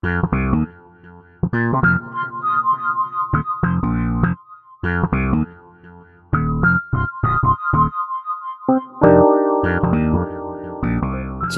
[0.00, 0.06] し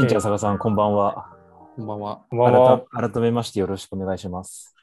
[0.03, 1.37] んちゃん、さがさん、こんばんは。
[1.77, 2.25] こんばんは。
[2.31, 2.87] こんばんは。
[2.91, 4.75] 改改めましてよろしくお願いします。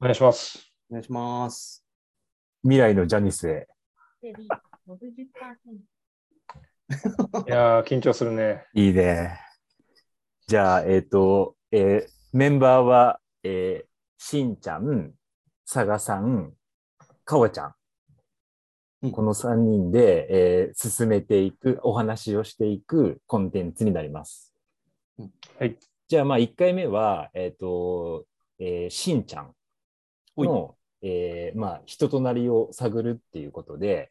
[0.00, 0.72] お願いします。
[0.88, 1.84] お願いします。
[2.62, 3.68] 未来のジャニスへ。
[4.22, 4.48] デビ
[4.88, 5.04] 60%。
[7.46, 8.64] いやー、緊張するね。
[8.72, 9.38] いいね。
[10.46, 13.90] じゃあ、えっ、と、えーメンバーは、えー
[14.22, 15.12] しんちゃん、
[15.64, 16.52] さがさん、
[17.24, 17.74] かわちゃん。
[19.02, 24.52] うんこの3人で、えー進めていく、お話をしていくコンテンツになります。
[25.58, 25.76] はい。
[26.08, 28.26] じゃあ、まあ、1回目は、えっ、と、
[28.58, 29.54] えーしんちゃん
[30.36, 34.10] の、えーまあ、人となりを探るっていうことで、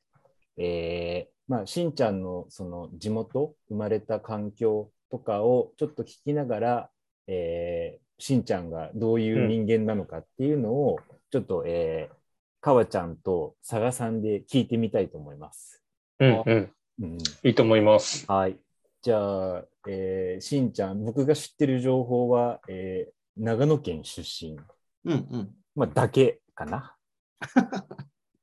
[0.58, 6.90] えーまあ、しんちゃんのその地元、生まれた環境とかをちょっと聞きながら、
[7.30, 11.00] えーしんちゃんがどういう人間なのかっていうのを、
[11.32, 12.16] ちょっと、えー
[12.62, 15.82] かわちゃんと佐賀さんで聞いてみたいと思います。
[16.20, 16.74] うんうん。
[17.02, 18.30] うん、いいと思います。
[18.30, 18.58] はい。
[19.02, 24.58] じゃあ、えーしんちゃん、僕が知ってる情報は、えー長野県出身。
[25.06, 25.50] うんうん。
[25.76, 26.98] まあ、だけかな。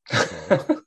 [0.09, 0.85] そう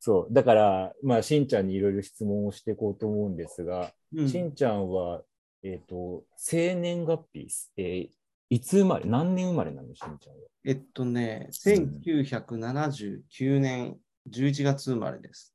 [0.00, 0.32] そう。
[0.32, 5.22] だから、まあ、しんちゃんにいろいろ質問をしていこうと思うんですが、うんしんちゃんは、
[5.62, 8.18] えっ、と、生年月日、えー
[8.50, 10.40] いつ生まれ、何年生まれなの、しんちゃんは？
[10.64, 13.98] えっとね、1979年
[14.30, 15.54] 11月生まれです。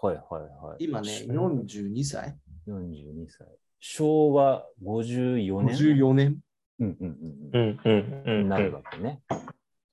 [0.00, 0.24] はいはい
[0.64, 0.84] はい。
[0.84, 2.36] 今ね、うん42歳
[2.68, 3.48] 42歳。
[3.80, 5.76] 昭和54年。
[5.76, 6.38] ?54 年
[6.78, 7.18] うんうん
[7.52, 8.48] うんううんんうんうん。
[8.48, 9.20] なるわけね。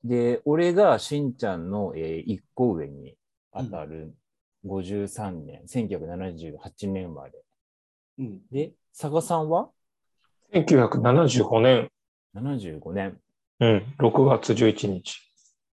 [0.03, 3.17] で、俺がしんちゃんの、え1個上に
[3.51, 4.13] 当たる
[4.65, 7.41] 53年、1978年まで。
[8.19, 8.41] うん。
[8.51, 9.71] で、佐賀さんは
[10.53, 11.89] ？1975年、
[12.33, 13.19] 75年。
[13.59, 15.19] うん、6月11日。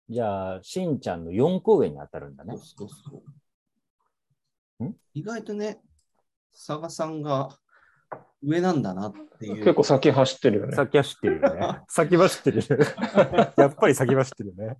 [0.08, 2.64] じゃあ、しんちゃんの4個上に当たるんだねそう。
[2.78, 3.22] そうそ
[4.80, 4.84] う。
[4.86, 4.94] ん？
[5.14, 5.80] 意外とね、
[6.52, 7.56] 佐賀さんが
[8.42, 9.56] 上なんだなっていう。
[9.58, 10.74] 結構先走ってるよね。
[10.74, 11.80] 先走ってるよね。
[11.88, 12.62] 先走ってる。
[13.56, 14.78] やっぱり先走ってるよね。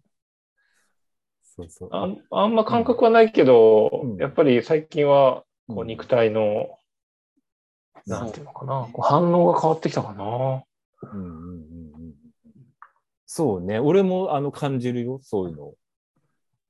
[1.44, 1.88] そうそう。
[1.92, 6.76] あんあんま感覚はないけど、うんやっぱり最近はこううん肉体の、
[8.06, 10.24] なんていうのかな、こう反応が変わってきたかな。
[10.24, 12.14] うんうんうんうん
[13.34, 13.78] そうね。
[13.78, 15.72] 俺もあの感じるよ、そういうの。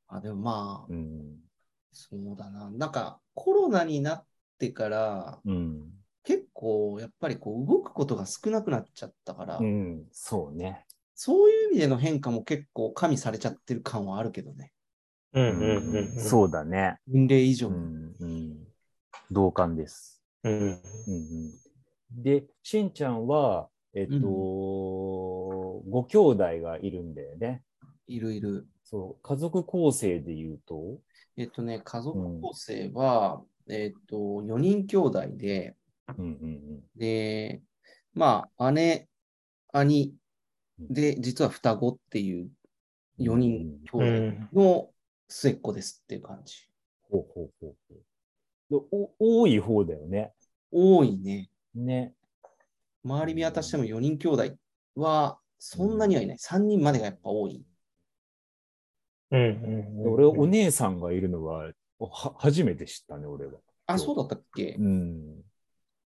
[0.07, 1.39] あ、でもまあ、うん。
[1.91, 2.71] そうだな。
[2.71, 4.25] なんかコロナになっ
[4.59, 5.91] てから、うん。
[6.23, 10.07] 結構やっぱりこう動くことが少なくなっちゃったから、うん。
[10.13, 10.87] そうね。
[11.15, 14.73] そういう意味での変化も結構加味されちゃってる感はあるけどね。
[15.33, 16.21] うんうんうんうん。
[16.21, 16.97] そうだね。
[17.09, 17.75] 年齢以上に。
[17.75, 18.17] うん。
[18.21, 18.57] うん。
[19.31, 20.12] 同感です。
[20.45, 20.53] うん。
[20.53, 20.73] うん
[22.17, 27.63] うん、で、しんちゃんは、えっと、ご兄弟がいるんだよね。
[28.07, 28.67] いるいる。
[28.85, 30.99] そう、家族構成で言うと、
[31.37, 35.77] えっとね、家族構成は、えっと、4人兄弟で、
[36.19, 37.63] うんうんで、
[38.13, 39.09] まあ、姉、
[39.73, 40.15] 兄
[40.79, 42.51] で、実は双子っていう
[43.19, 43.25] うん。
[43.25, 44.49] 4人兄弟うん。
[44.53, 44.91] の
[45.29, 46.69] 末っ子ですっていう感じ。
[47.11, 48.12] ほうほうほうほうでお
[49.19, 50.33] 多い方だよね。
[50.71, 51.51] 多いね。
[51.75, 52.15] ね。
[53.05, 54.55] 周り見渡しても4人兄弟
[54.95, 56.39] はそんなにはいない。
[56.39, 57.65] 3人までがやっぱ多い。
[59.31, 60.13] うんうんうん。
[60.13, 63.61] 俺、お姉さんがいるのは、は初めて知ったね、俺は。
[63.87, 64.77] あ、そうだったっけ？
[64.79, 65.43] うん。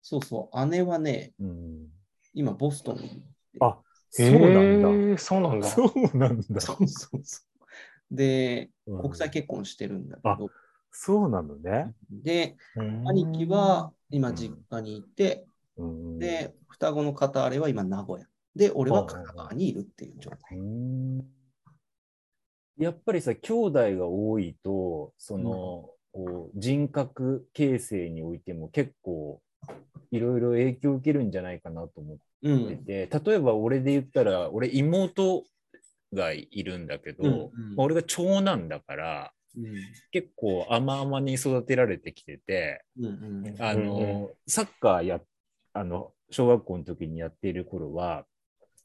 [0.02, 0.66] そうそう。
[0.66, 1.88] 姉はね、うん、
[2.32, 3.22] 今ボストンに。
[3.60, 3.78] あ、
[4.10, 4.88] そうへなんだ。
[4.88, 5.68] ーそうなんだ。
[5.68, 6.60] そうなんだ。
[6.60, 7.42] そうそうそ
[8.10, 8.14] う。
[8.14, 10.50] で、うん国際結婚してるんだけど、
[10.98, 11.94] そうなのね。
[12.10, 15.46] で、うん兄貴は今実家にいて、
[15.76, 18.26] うん、で、双子の方あれは今名古屋。
[18.54, 20.58] で、俺は神奈川にいるっていう状態。
[20.58, 21.24] うん
[22.78, 29.40] やっぱりさ、兄弟が多いと、その、こう人格形成においても結構
[30.10, 32.68] いろいろ影響を受けるんじゃないかなと思っうん。
[32.84, 35.44] てて、例えば俺で言ったら、俺妹
[36.12, 39.32] がいるんだけど、うんうんまあ俺が長男だから、
[40.10, 45.20] 結構甘々に育てられてきてて、うんうんあの、うんサッカーや、
[45.72, 48.24] あの、小学校の時にやっている頃は、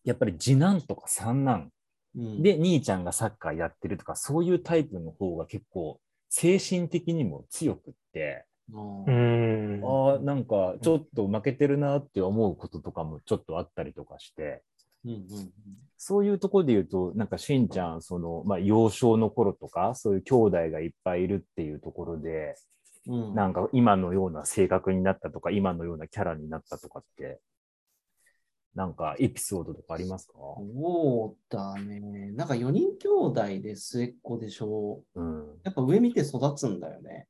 [0.03, 1.71] やっぱり次男とか三男
[2.13, 9.81] うん、で兄ちゃんがサッカーやってるとか、そういうタイプの方が結構精神的にも強くって、あうーん。
[9.83, 14.63] ああ、なんかちょっと負けてるなって思うこととかもちょっとあったりとかして、
[15.05, 15.51] うんうん
[16.03, 22.55] そういうところで言うと、なんかしんちゃん、その、まあ、幼少の頃とか、そういう兄弟がいっぱいいるっていうところで、
[23.07, 27.39] うんなんか今のような性格になったとか、今のようなキャラになったとかって、
[28.73, 30.33] なんかエピソードとかありますか？
[30.33, 32.31] そうだね。
[32.31, 35.03] なんか4人兄弟で末っ子でしょ。
[35.13, 35.45] うん。
[35.63, 37.27] やっぱ上見て育つんだよね。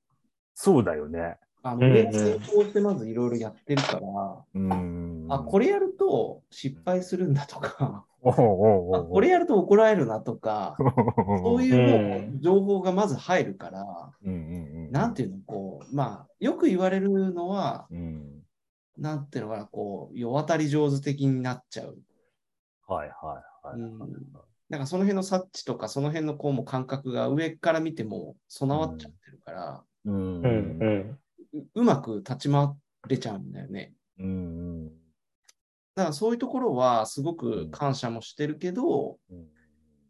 [0.53, 1.37] そうだよね。
[1.63, 4.01] あのうんうん上が成功してまずいろいろやってるから、
[4.55, 5.27] うん。
[5.29, 10.75] あ、これやると失敗するんだとか、あこれやると怒られるなとか、
[11.43, 14.11] そうういうもう情報がまず入るから。
[14.91, 18.43] なんていうの、こう、まあ、よく言われるのは、うん。
[18.97, 21.97] なんていうのかな、こう、世渡り上手的になっちゃう。
[22.87, 23.79] はいはいはい。
[23.79, 23.99] うん
[24.69, 31.19] なんかその辺の察知とか、その辺のこうも感覚が上から見ても備わっちゃってるから、うんうん
[31.53, 31.61] うん。
[31.61, 32.69] ううまく立ち回
[33.07, 33.93] れちゃうんだよね。
[34.19, 34.29] うんう
[34.87, 34.91] ん
[35.93, 39.45] だからそういうところはすごく感謝もしてるけど、うん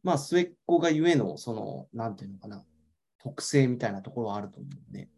[0.04, 2.64] まあ末っ子がゆえの、その、なんていうのかな、
[3.20, 5.10] 特性みたいなところはあると思うね。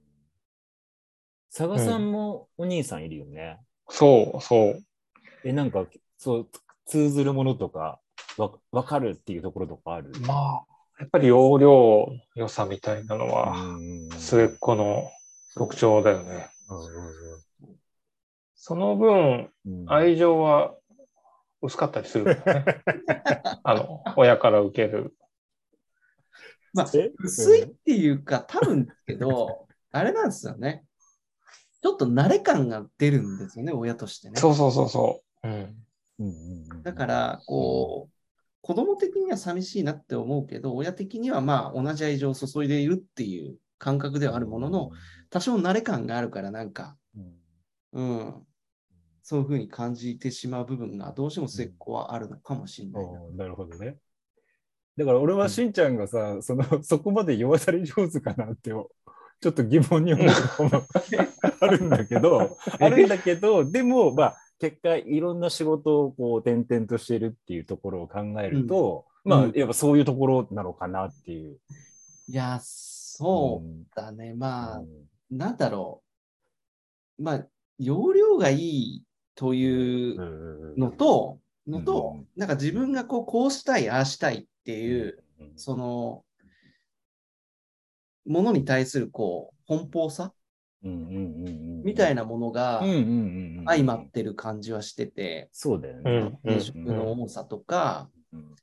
[1.56, 3.60] 佐賀さんもお兄さんいるよね。
[3.88, 4.84] そうそう。
[5.46, 5.86] え、なんか、
[6.18, 6.50] そう、
[6.86, 8.02] 通ずるものとか、
[8.38, 10.12] わわかるっていうところとかある？
[10.22, 10.66] まあ、
[11.00, 15.10] やっぱり容量良さみたいなのは、うん末っ子の
[15.56, 16.50] 特徴だよね。
[18.56, 20.76] その分、うん愛情は
[21.62, 22.84] 薄かったりするからね。
[23.64, 25.16] あの、親から受ける。
[26.74, 27.12] まあ、え？
[27.20, 30.86] 薄いっていうか、多分ですけど、 あれなんですよね。
[31.82, 34.40] ちょっと慣れ感が出るんですよね、親としてね。
[34.40, 35.48] そうそうそうそう。
[35.48, 35.54] うん。
[35.54, 35.76] うん
[36.20, 38.14] うんうんだから、こう、
[38.62, 44.91] 子供的には寂しいなって思うけど、親的にはまあ同じ愛情を注いでいるっていう感覚ではあるものの、、
[45.30, 46.95] 多少慣れ感があるから、なんか、
[47.94, 48.47] うんうん、
[49.21, 53.21] そういうふうに感じてしまう部分がどうしても末っ子はあるのかもしれないな。
[53.21, 53.97] おーなるほどね。
[54.97, 58.89] だから俺はしんちゃんがさ、その そこまで世渡り上手かなってちょ
[59.50, 60.85] っと疑問に思うところも
[61.59, 71.57] あるんだけど、 あるんだけど、でも、まあ、結果いろんな仕事をこう転々としてるっていうところを考えると、まあ、うんやっぱそういうところなのかなっていう。
[72.27, 72.62] いや、
[73.15, 74.33] そうだね。
[74.33, 74.88] まあ、うん。
[75.38, 76.01] なんだろ
[77.19, 77.24] う。
[77.24, 79.04] まあ、容量がいい
[79.36, 86.25] といううんのと、のとうん、なんか自分がこう、こうしたい、ああしたいっていう、うんその、
[88.25, 90.33] ものに対するこう、奔放さ
[90.81, 92.81] みたいななものが
[93.66, 96.01] 相まってる感じはしてて、そうだよね。
[96.04, 96.18] うん。
[96.18, 98.56] うん転職の重さとか、うん。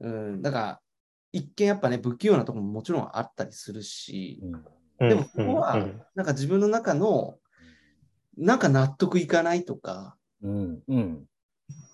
[0.00, 0.80] うん、だから、
[1.36, 4.42] 一見やっぱね、不器用なところももちろんあったりするし、
[4.98, 6.02] でもそこはうん。
[6.14, 7.36] なんか自分の中の、
[8.38, 10.82] なんか納得いかないとか、うん。
[10.88, 11.26] うん。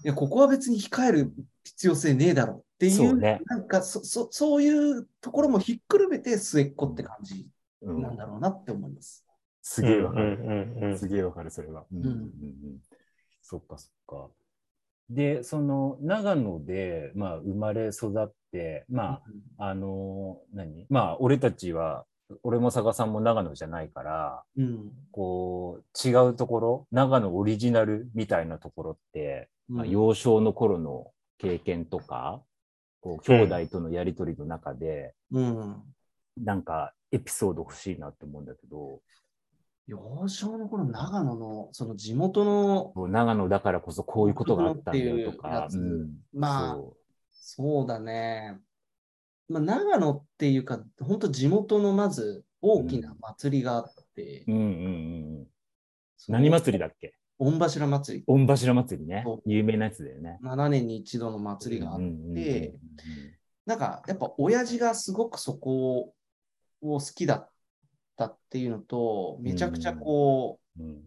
[0.04, 1.32] いや、ここは別に控える
[1.64, 3.40] 必要性ねえだろっていう、そうね。
[3.46, 7.48] なんかそそそういうところもひっくるめて末っ子って感じ
[7.82, 8.02] うん。
[8.02, 9.26] なんだろうなって思います。
[9.60, 10.38] すげえわかる。
[10.40, 11.84] うんうんうんすげえわかる、それは。
[11.92, 12.30] うんんうんうん。
[13.42, 14.28] そっかそっか。
[15.14, 19.20] で、その長野で、まあ、生まれ育って、ま
[19.58, 20.86] あ、あの何？
[20.88, 22.04] まあ、俺たちは、
[22.42, 24.90] 俺も佐賀さんも長野じゃないから、うん。
[25.10, 32.42] こう、違うところ、長野オリジナルみたいなところって、まあ、うん幼少の頃の経験とか、
[33.00, 35.82] こう、兄弟とのやりとりの中で、うん。
[36.42, 39.00] なんかエピソード欲しいなって思うんだけど、
[39.86, 46.96] 幼少の頃、長野の、その地元の、長野だからこそこういうことがあったんだよとっていうかうんまあそ
[47.32, 48.58] そうだね。
[49.48, 55.46] まあ、長野っていうか、本当地元のまず大きな祭りがあって、ううんうんうんうん。
[56.28, 57.14] 何祭りだっけ？
[57.38, 58.24] 御柱祭り。
[58.26, 59.24] 御柱祭りね。
[59.44, 60.38] 有名なやつだよね。
[60.44, 62.72] 7年に一度の祭りがあって、うんうんうんうん
[63.64, 66.14] なんかやっぱ親父がすごくそこ
[66.80, 67.51] を好きだっ
[68.16, 71.02] たっていうのと、めちゃくちゃこう、うん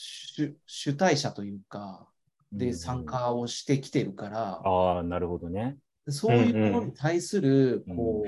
[0.00, 2.08] 主主体者というか、
[2.52, 3.04] で参。
[3.04, 5.76] 加をしてきてるから、ああ、なるほどね。
[6.08, 8.24] そういうものに対する、うんこ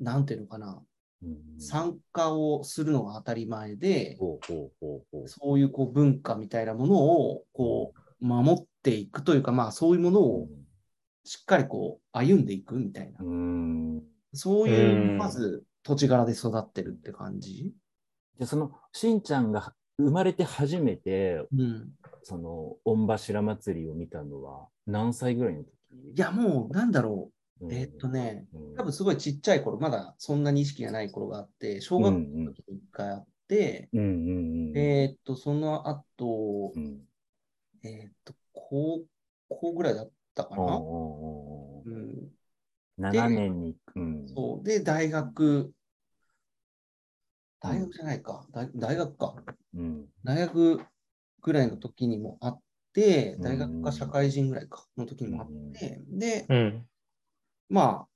[0.00, 0.82] う、なんていうのかな、
[1.22, 4.18] うん参加をするのが当たり前で。
[5.26, 10.48] そういうこう文化みたいなものをこう守っていくというか、まあそういうものを
[11.22, 14.02] しっかりこう歩んでいくみたいな、うん。
[14.34, 17.72] そういうう、んまず土地柄で育ってるって感じ？
[18.38, 21.90] で、その、しんちゃんが生まれて初めて、うん。
[22.22, 25.68] その、御柱祭りを見たのは何歳ぐらいの時？
[26.14, 27.66] いや、もうなんだろう。
[27.66, 34.78] うんえーっとね、うん多分すごいちっちゃい頃、まだそんなに意識がない頃があって、小学校の時に一回あって、うんうんうん。
[34.78, 37.02] えーっと、その後う、ん。
[37.84, 39.02] えーっと、高
[39.48, 40.62] 校ぐらいだったかな？
[40.62, 40.78] おうお
[42.98, 44.28] 7年に、うん。
[44.28, 44.64] そう。
[44.64, 45.72] で、大学、
[47.60, 48.46] 大学じゃないか。
[48.52, 49.34] 大大学か。
[49.74, 50.06] うん。
[50.24, 50.80] 大学
[51.40, 52.60] ぐらいの時にもあっ
[52.92, 56.86] て、大学か社会人ぐらいかの時にもあって、で、うん。
[57.68, 58.08] まあ、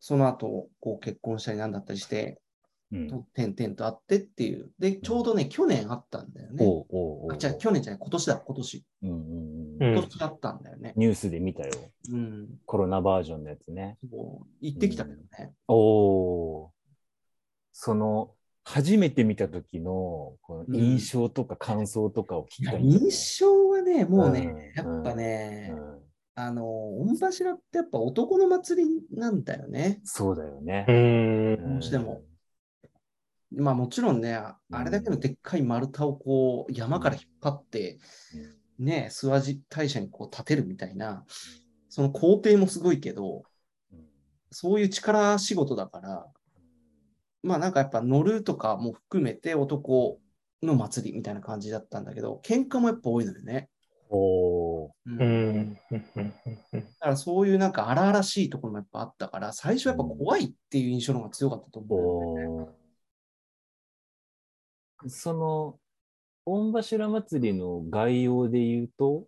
[0.00, 2.40] その後、こう結婚したりなんだったりして、
[2.92, 4.70] うんと点々とあってっていう。
[4.78, 6.64] で、ちょうどね、去年あったんだよね。
[6.64, 8.84] おうおうおうあ、じゃ去年じゃない、今年だ、今年。
[9.02, 10.92] うんうんうんうん今年あったんだよね。
[10.96, 11.72] ニュースで見たよ。
[12.12, 12.48] うん。
[12.66, 13.98] コロナバージョンのやつね。
[14.10, 15.52] そう行ってきたけどね。
[15.68, 16.70] おお。
[17.72, 18.32] その、
[18.64, 26.00] 初めて見た時のこの印象とか感想とかを聞きたいんだよね印象はね、もうね、うんやっぱね、うん
[26.36, 30.00] あの、御柱ってやっぱ男の祭りなんだよね。
[30.02, 30.92] そうだよねう。
[30.92, 31.74] ん。
[31.74, 32.22] どうしても
[33.56, 37.98] まあもちろんね、ああれだけのでっかい丸太をこう山から引っ張って、
[38.34, 41.24] うんね、諏訪寺大社にこう立てるみたいな、
[41.88, 43.42] その工程もすごいけど、
[43.92, 44.04] うん
[44.56, 46.28] そういう力仕事だから、
[47.42, 50.20] まあなんかやっぱ乗るとかも含めて男
[50.62, 53.68] の祭りみたいな感じだったんだけど、喧嘩もやっぱ多いのよね。
[54.10, 55.24] おーうんう
[55.60, 55.74] ん。
[55.74, 55.80] だ
[57.00, 62.68] からそういうなんか荒々しいところもやっぱあったから、最初やっぱ怖いっていう印象の方が強かったと思うんだよね。
[65.08, 65.80] その、
[66.46, 69.26] 御柱祭りの概要で言うと、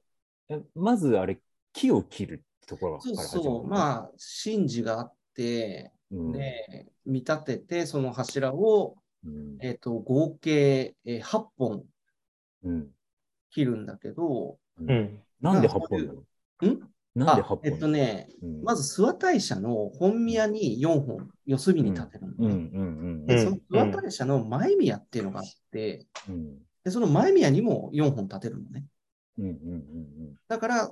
[0.49, 1.40] えまずあれ、
[1.73, 4.11] 木を切るってところかそうら始まるそう、まあ、
[4.44, 6.32] 神事があって、うん。
[6.32, 9.58] で、見立てて、その柱を、うん。
[9.61, 11.85] えっ、と、合計、えー8本
[12.64, 12.88] うん。
[13.50, 14.90] 切るんだけど、うん。
[14.90, 15.23] うん。
[15.40, 16.20] なんで8本なの？
[16.20, 16.80] ん？
[17.14, 18.62] なんで8本あえっとね、うん。
[18.62, 22.35] まず諏訪大社の本宮に4本、四隅に立てるのね。
[22.38, 22.50] うん。
[22.50, 22.58] うん。
[22.58, 23.26] うん。
[23.26, 23.44] で、うん。
[23.44, 28.85] その諏訪大社の前宮っていうのがあって、うんでその前宮にも4本立てるのね。
[29.38, 30.90] うんうんうんだから、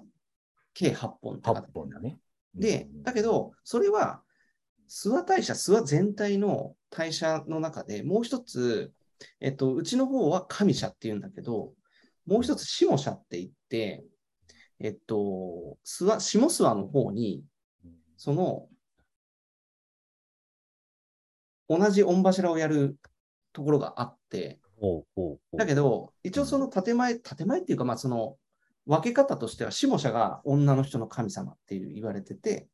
[0.74, 2.18] 計8本って8形になる本だね。
[2.52, 4.20] で、だけど、それは、
[4.88, 8.92] 諏訪大社、諏訪全体の大社の中でもう一つ、
[9.40, 11.74] えっと、うちの方は上社っていうんだけど、
[12.26, 14.04] もう一つ下社って言って、
[14.80, 17.44] えっと、諏訪、下諏訪の方に、
[18.16, 18.66] その、
[21.68, 22.96] 同じ御柱をやる
[23.52, 24.58] ところがあって、
[25.56, 28.36] だけど、一応その建前、建前っていうか、まあその、
[28.86, 32.68] 分け方としては、下社が女の人の神様っていう言われてて、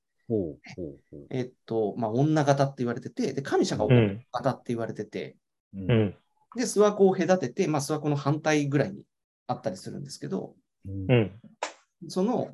[1.30, 4.26] えっと、まあ、女型って言われてて、で、神社が女うん。
[4.32, 5.36] 型って言われてて、
[5.74, 6.14] ううんん。
[6.56, 9.04] で、諏訪湖を隔てて、まあ、諏訪湖の反対ぐらいに
[9.46, 10.54] あったりするんですけど、
[10.86, 11.32] うんうん。
[12.08, 12.50] その、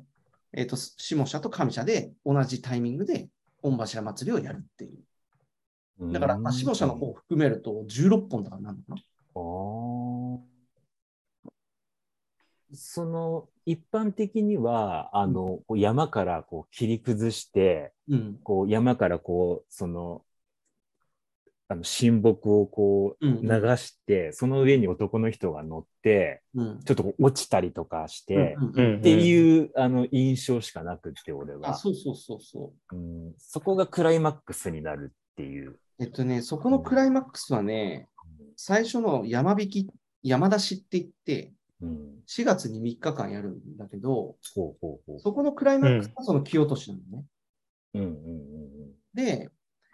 [0.53, 3.29] えっと、下社と上社で同じタイミングで
[3.61, 6.11] 御柱祭りをやるっていう。
[6.11, 8.97] だから、まあ、下社の方を含めると16本とかになるのかな？
[12.73, 18.39] その一般的にはあの、こう山からこう切り崩してうん。
[18.43, 20.23] こう山からこうその
[21.69, 26.79] あの神木をこううん流して、その上に男の人が乗ってうん。
[26.83, 28.99] ちょっと落ちたりとかして、うんうんうん。
[28.99, 32.95] っていうあの印象しかなくって俺あ、は、そうそうそうそう。
[32.95, 35.79] うん、そこがクライマックスになるっていう。
[35.99, 38.07] えっとね、そこのクライマックスはね、
[38.57, 39.89] 最初の山引き、
[40.23, 45.19] 山出しって言って、うん、4月に3日間やるんだけど、ほうほうほう。
[45.19, 47.25] そこのクライマックスはその木落としなのね。
[47.93, 49.49] うんうんうんで、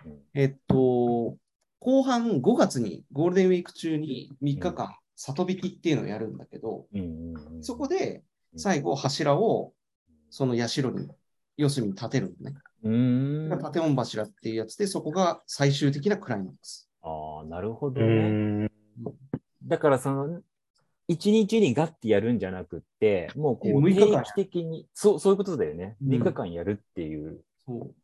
[0.05, 1.37] うんえっと、
[1.79, 8.23] 後半5月にゴールデンウィーク中に3日間、里引きっていうのをやるんだけど、うんうんうんそこで
[8.55, 9.73] 最後柱を
[10.29, 11.07] その社に、
[11.57, 12.57] 四隅に立てるのね。
[12.83, 13.95] うーん。
[13.95, 16.89] 柱っていうやつで、そこが最終的なクライマックス。
[17.03, 18.39] ああ、なるほどうね。
[18.65, 18.69] ん。
[19.63, 20.41] だからその、
[21.07, 25.97] 一日にガッてやるんじゃなくって、もうこえう6日間やる定期的に、そう、そういうことだよね。
[26.01, 27.43] うん3日間やるっていう。
[27.65, 27.95] そう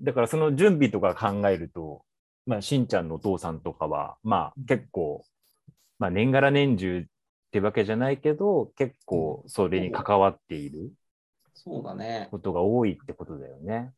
[0.00, 2.04] だからその準備とか考えると、
[2.46, 5.24] まあ、しんちゃんのお父さんとかは、まあ結構、
[5.98, 7.04] まあ年がら年中っ
[7.52, 10.92] てわけじゃないけど、結構それに関わっている
[11.54, 12.28] そうだね。
[12.30, 13.94] ことが多いってことだよね。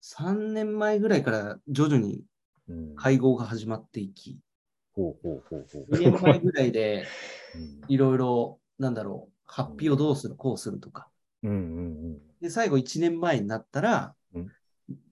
[0.00, 2.29] 3年前ぐらいから徐々にうん。
[2.96, 4.38] 会合が始まっていき、
[4.94, 5.96] ほうほうほうほう。
[5.96, 7.06] 2年前ぐらいで
[7.54, 11.08] うんいろいろ、なんだろう、発表をどうする、こうするとか。
[11.42, 14.50] うんうんで、最後1年前になったらうん、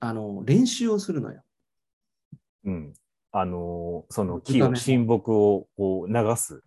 [0.01, 1.43] あの、練習をするのよ。
[2.65, 2.75] うん。
[2.75, 2.95] うん。
[3.33, 6.63] あのーその木を、ための神木をこう流す。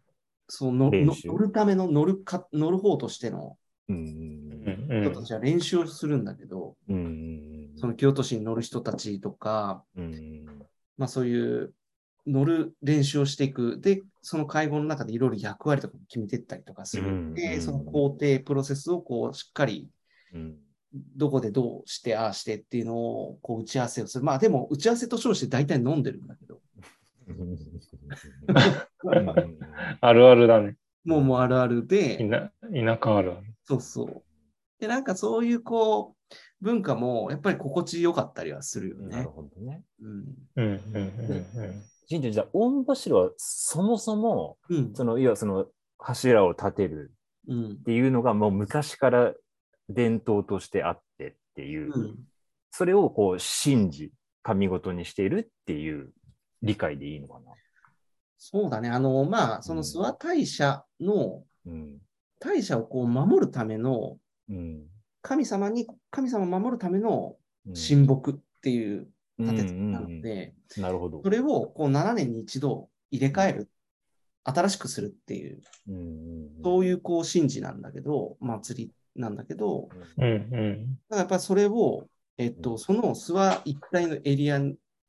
[0.47, 3.57] そうのの乗るための乗るか、乗る方としての
[3.87, 7.03] 人たちは練習をするんだけど、うんうん。
[7.03, 10.45] うんその京都市に乗る人たちとか、うん
[11.01, 11.73] まあそういう
[12.27, 13.79] 乗る練習をしていく。
[13.81, 17.07] で、その会合の中でいろいろ役割とかも決めていったりとかする。
[17.07, 19.89] うんで、うんその工程、プロセスをこうしっかり
[20.31, 20.57] うん
[21.15, 24.23] どこでどうして、ああしてっていうのをこう打ち合わせをする。
[24.23, 26.61] まあでも打ち合わせと称して大体飲んでるんだけど、
[27.27, 27.57] う ん
[30.01, 30.75] あるあるだね。
[31.03, 33.47] もうもうあるあるで、田田舎あるある。
[33.63, 34.23] そうそう。
[34.79, 36.20] で、なんかそういうこう、
[36.61, 39.29] 文化もやっぱり心地よかったりはするよねなる。
[39.29, 39.83] ほどね。
[40.01, 40.25] うん。
[40.55, 44.93] うんうんうん神社じゃあ、御柱はそもそも、うん。
[44.93, 47.13] その、いわその柱を立てる
[47.47, 47.75] うんっ。
[47.83, 49.33] ていうのがもう昔から
[49.87, 52.19] 伝統としてあってっていう、うん。
[52.69, 54.11] それをこう信じ、
[54.43, 56.11] 神事にしているっていう
[56.61, 57.53] 理解でいいのかな？
[58.37, 58.89] そうだね。
[58.89, 61.97] あの、まあ、そのうん諏訪大社の、うん。
[62.39, 64.17] 大社をこう守るための、
[64.49, 64.83] うん。
[65.21, 67.35] 神様に、神様を守るための
[67.67, 67.73] うん。
[67.73, 71.21] 神木っていううん立て付けなので、なるほど。
[71.23, 71.29] そ。
[71.29, 73.69] れをこう7年に一度入れ替える、
[74.43, 75.61] 新しくするっていう、
[76.63, 80.99] そういうこう神事なんだけど、祭りなんだけど、うんうん。
[81.09, 82.61] だからやっぱりそれを、えっうん。
[82.61, 84.59] と、その諏訪一帯のエリア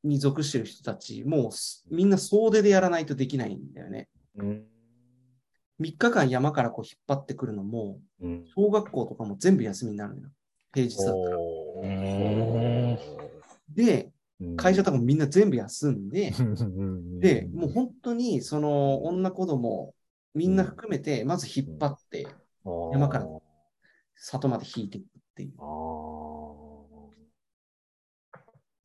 [0.05, 4.09] に属している人たち、もうすみんな総出でやらないとできないんだよね。
[4.37, 4.65] うん
[5.81, 8.45] 3日間山からこう引っ張ってくるのも、うん。
[8.55, 10.29] 小学校とかも全部休みになるのよ。
[10.75, 11.37] 平日だったら。
[13.75, 14.11] で、
[14.57, 16.33] 会社とかもみんな全部休んで、
[17.21, 19.95] で、もう本当にその女子供
[20.35, 22.27] みんな含めて、まず引っ張って
[22.93, 23.27] 山から
[24.17, 25.53] 里まで引いていくっていう。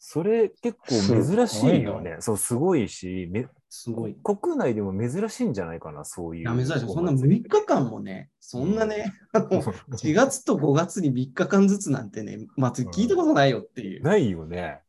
[0.07, 0.13] ああ。
[0.13, 2.17] それ結構珍しいよね。
[2.19, 4.11] そう、すごいし、めすごい。
[4.11, 6.43] い国内でも珍しいんじゃないかな、そういう。
[6.43, 6.79] や、珍しい。
[6.79, 14.03] そんな6日間もね、そんなね、あの4月と5月に3日間ずつなんてね、祭り聞いたことないよっていう。
[14.03, 14.79] ないよね。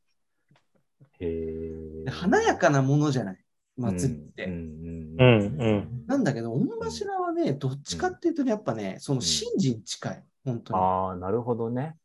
[1.21, 2.05] へ。
[2.09, 3.39] 華やかなものじゃない、
[3.77, 4.45] 祭りって。
[4.45, 10.81] うんうんうんうんなんだけど、御柱はね、どっちかっていうとね、やっぱね、その神事に近い、本当に。
[10.81, 11.97] ああ、なるほどね。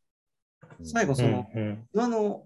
[0.81, 2.45] 最後、その、うんあの、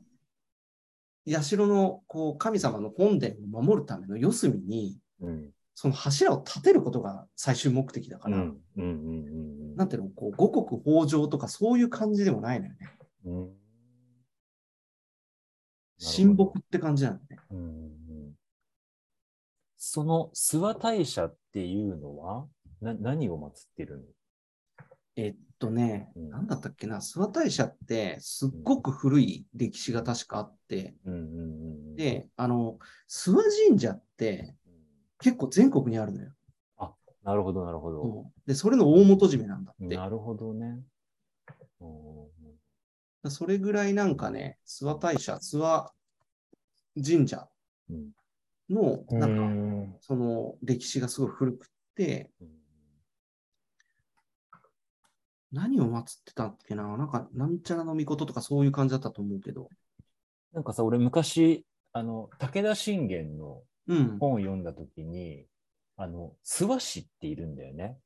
[1.41, 12.77] 社のこう神様の本殿を守るための四隅に、うん、その柱を立てることが最終目的だから、なんていうの、こう五穀豊穣とかそういう感じでもないのよね。
[13.25, 13.41] うん。
[13.41, 13.53] うん
[15.99, 17.23] 神木って感じなのね。
[17.49, 17.87] うんうん
[19.79, 22.45] その諏訪大社っていうのは
[22.81, 24.03] な何を祀ってるの？
[25.15, 32.77] えっとね、うんなんだったっけな、諏訪大社ってすっごく古い歴史が確かあって、うんで、あの、
[33.09, 34.55] 諏訪神社って
[35.19, 36.31] 結構全国にあるのよ。
[37.23, 38.31] なるほど、なるほど。
[38.45, 39.97] で、それの大元締めなんだって。
[39.97, 40.79] なるほどね。
[41.81, 42.27] うん
[43.29, 45.91] それぐらいなんかね、諏訪大社、諏訪
[46.95, 47.49] 神社
[47.89, 48.11] うん
[48.69, 52.56] の、うんなんか、うんその歴史がすごい古くって、うん
[55.51, 56.97] 何を祀ってたっけな？
[56.97, 59.69] なんか、なんちゃらの御事とかそういう感じだったと思うけど。
[60.53, 64.19] なんかさ、俺昔、あの、武田信玄のうん。
[64.19, 65.45] 本を読んだときに、
[65.95, 67.97] あの、諏訪市っているんだよね。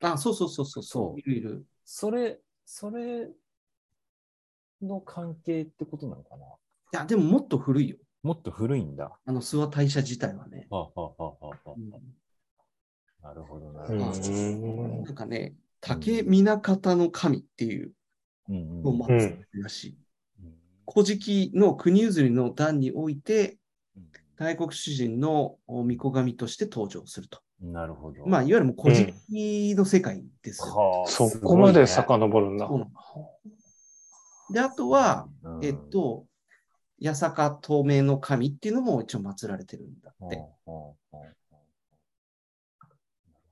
[0.00, 0.82] あ、そうそうそうそう。
[0.84, 1.66] そういるいる。
[1.84, 3.28] それ、それ
[4.80, 6.46] の関係ってことなのかな？
[6.46, 6.48] い
[6.92, 7.96] や、でももっと古いよ。
[8.22, 9.18] もっと古いんだ。
[9.24, 10.68] あの、諏訪大社自体はね。
[10.70, 11.90] はあはあはあはあうん
[13.22, 14.18] なるほど、なうるほど。
[14.20, 17.92] んなんかね、竹南方の神っていう
[18.48, 19.98] うんのをうん祀ってるらしい。
[20.42, 20.54] うん
[20.90, 23.58] 古事記の国譲りの段において、
[23.96, 24.02] うん
[24.38, 27.40] 大国主人の御子神として登場すると。
[27.60, 28.24] なるほど。
[28.24, 30.74] まあ、いわゆるもう古事記の世界ですよ。
[30.74, 32.70] はあそこまでさか遡るんだ。
[34.52, 36.24] で、あとは、うんえっと、
[37.02, 40.36] 八坂透明の神っていうのも一応祀られてるんだって。
[40.36, 41.28] ほうほうほうほうな
[42.88, 42.94] る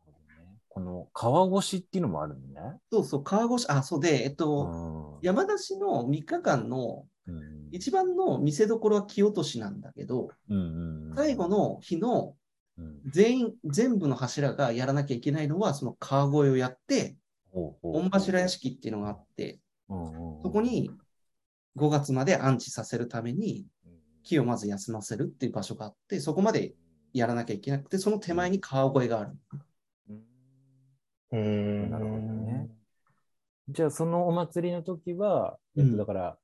[0.04, 2.60] ほどねこの川越しっていうのもあるのね。
[2.92, 5.26] そうそう、川越し、あ、そうで、えっうと、ん。
[5.26, 7.68] 山梨の3日間のうん。
[7.72, 10.28] 一番の見せどころは木落としなんだけど、
[11.16, 12.36] 最後の日の
[12.76, 13.00] うん。
[13.06, 17.16] 全員、全部の柱がやらなきゃいけないのは、その川越をやって、
[17.82, 20.90] 御柱屋敷っていうのがあって、そこに
[21.74, 23.64] 5月まで安置させるために、
[24.24, 26.74] 木をまず休ませるっていう場所があって、そこまで
[27.14, 29.30] やらなきゃいけなくて、その手前に川越がある。
[31.32, 31.40] うん。
[31.40, 31.42] う
[31.86, 32.68] んなるほどね。
[33.68, 35.90] じゃあ、そのお祭りの時は、えっうん。
[35.92, 36.38] と、だから、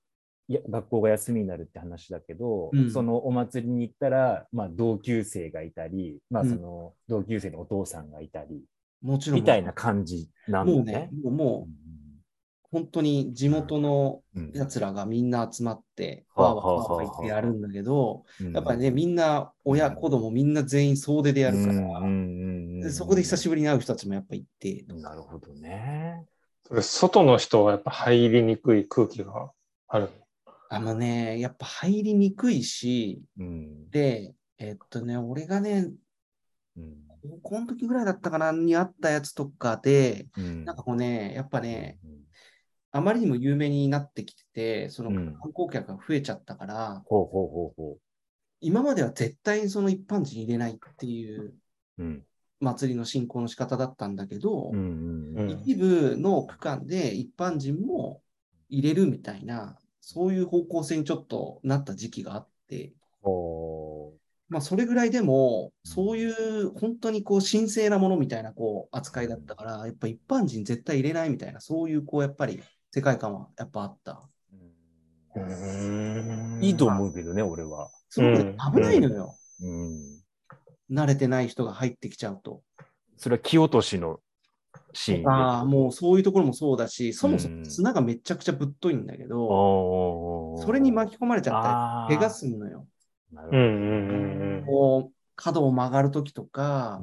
[0.48, 2.90] いや学校が休みになるって話だけど、うん。
[2.90, 6.50] そのお祭りに行ったら、まあ、同級生がいたり、まあ、うん。
[6.50, 8.62] その同級生のお父さんがいたり、
[9.02, 9.40] もちろん。
[9.40, 11.72] みたいな感じなんだもうねね。、もう
[12.72, 14.52] 本当に地元のうん。
[14.54, 18.52] やつらがみんな集まって、はあわーわーわー言ってやるんだけど、うん。
[18.52, 22.41] やっぱりね、みんな、親、子供みんな全員総出でやるから、うんうんうんうん
[22.82, 26.24] でそこで久しぶりに会う人たちもやっぱいて、なるほどね。
[26.66, 29.50] それ外の人はやっぱ入りにくい空気が
[29.88, 30.10] ある。
[30.68, 35.90] あのね、やっぱ入りにくいし、うんで、えっとね、俺がね、
[36.76, 42.12] うん高校の時ぐらいだったかなにあったやつとかで、うんなんかこうね、やっぱね、うん
[42.94, 47.02] あまりにも有名になってきてて、そのうん観光客が増えちゃったから、
[48.60, 51.54] 今までは絶対にその一般人入れないっていう
[51.98, 52.02] う。
[52.02, 52.22] うん。
[52.62, 55.62] 祭りの進行の仕方だったんだけど、うんうんうん。
[55.62, 58.22] 一部の区間で一般人も
[58.68, 64.12] 入れるみたいな、そういう方向性にちょっとなった時期があって、ほ
[64.48, 65.90] まあ、それぐらいでも、うん。
[65.90, 74.22] そういう本当にこう神聖なものみたいなこう扱いだったから、やっぱ一般人絶対入れないみたいな、そういうこうやっぱり世界観はやっぱあった。
[75.34, 76.58] うー。
[76.58, 77.90] んいいと思うけどね、俺は。
[78.08, 78.56] すごくうん。
[78.74, 79.36] 危ないのよ。
[79.62, 80.21] うん。
[80.92, 82.62] 慣れてない人が入ってきちゃうと。
[83.16, 84.20] それは木落としの
[84.92, 85.28] シーンで。
[85.28, 92.86] ああ、もうそういうところもそうだし、そもそうんも砂がめちゃくちゃぶっといんだけど、おーそれに巻き込まれちゃったり、怪我すんのよ。
[94.66, 97.00] こう、角を曲がるときとか。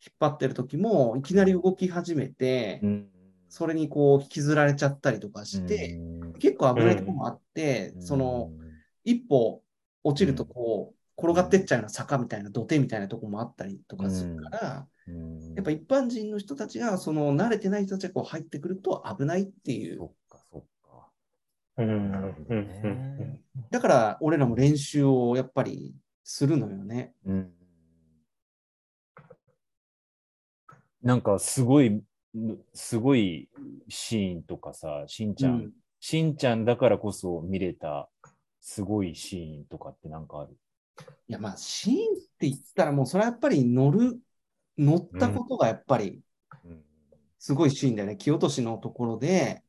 [0.00, 3.08] 引っ張ってるときも、いきなり動き始めて、うん
[3.50, 8.50] それにこう引きずられちゃったりとかして、うん結構危ないところもあって、その、
[9.04, 9.62] 一歩
[10.04, 20.04] 落ちるとこう、転がってっちゃうような坂みたいな土手みたいなところもあったりとかするから、うんやっぱ一般人の人たちが、その慣れてない人たちがこう入ってくると危ないっていうそ。
[20.04, 21.08] っか、そっか。
[21.78, 27.14] うんなるほどねだから俺らも練習をやっぱりするのよね。
[27.24, 27.50] うん
[31.02, 32.02] なんかすごい、
[32.74, 33.48] すごい
[33.88, 38.08] シーンとかさ、しんちゃん、うんしんちゃんだからこそ見れた
[38.60, 40.56] すごいシーンとかってなんかある？
[41.28, 41.98] いやまあシーンっ
[42.38, 44.18] て言ったらもうそれはやっぱり乗る、
[44.76, 46.20] 乗ったことがやっぱり
[46.64, 46.84] うん。
[47.38, 48.16] すごいシーンだよね。
[48.16, 49.62] 木落としのところで、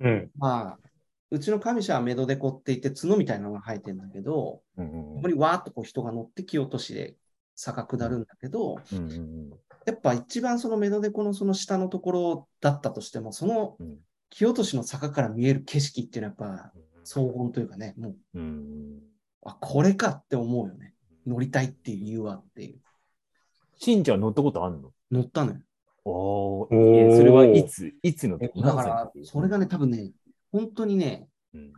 [0.00, 0.30] うん。
[0.36, 0.88] まあ、
[1.30, 7.16] うちの上社はメドデコって言って角みたいなのが生えてるんだけど、うんうんここにわーっとこう人が乗って木落としで
[7.54, 9.50] 坂下るんだけど、うんうん
[9.86, 13.98] やっぱ一番そのメドデコのその下のところだったとしても、そのうん。
[14.30, 16.72] 木落としの坂から見える景色っていうのはやっぱ
[17.04, 19.00] 荘厳というかね、もう、うん
[19.44, 20.94] あ、これかって思うよね。
[21.26, 22.78] 乗りたいっていう理由はっていう。
[23.76, 24.92] しんちゃん乗ったことあんの？
[25.10, 25.58] 乗ったのよ。
[26.04, 30.10] おおそれはいつ、いつのだから、それがね、多分ね、
[30.50, 31.72] 本当にね、うん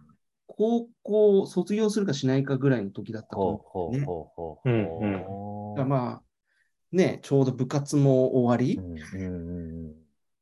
[0.52, 3.96] 高校卒業するかしないかぐらいの時だったと思う。
[3.96, 5.78] ねほうほうほうほううんほう。
[5.78, 6.22] だからまあ、
[6.92, 9.94] ね、ちょうど部活も終わり、うんうんうん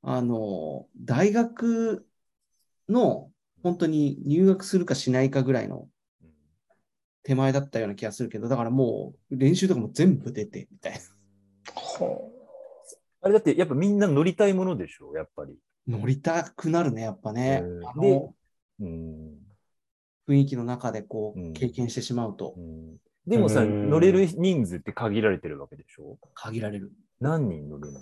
[0.03, 2.07] あの、大学
[2.89, 3.31] の
[3.63, 5.89] 本当に入学するかしないかぐらいのうん
[7.23, 10.99] 手前だったような気がするけど、だからもう練習とかも全部出てみたいな。
[11.75, 12.31] ほ
[13.21, 15.57] あれだってやっぱみんな乗りたいものでしょ、やっぱり。
[15.87, 17.63] 乗りたくなるね、やっぱね。
[17.65, 18.35] うんあの
[18.81, 19.35] うん
[20.29, 26.19] 雰囲気の中でこう経験してしまうとうんでもさ、うん乗れる人数って限られてるわけでしょ？
[26.35, 26.93] 限られる。
[27.21, 28.01] 何人乗るの？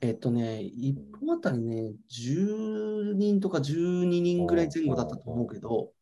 [0.00, 5.92] えっとね、一本あたりね、10人とか12人ぐらい前後だったと思うけど、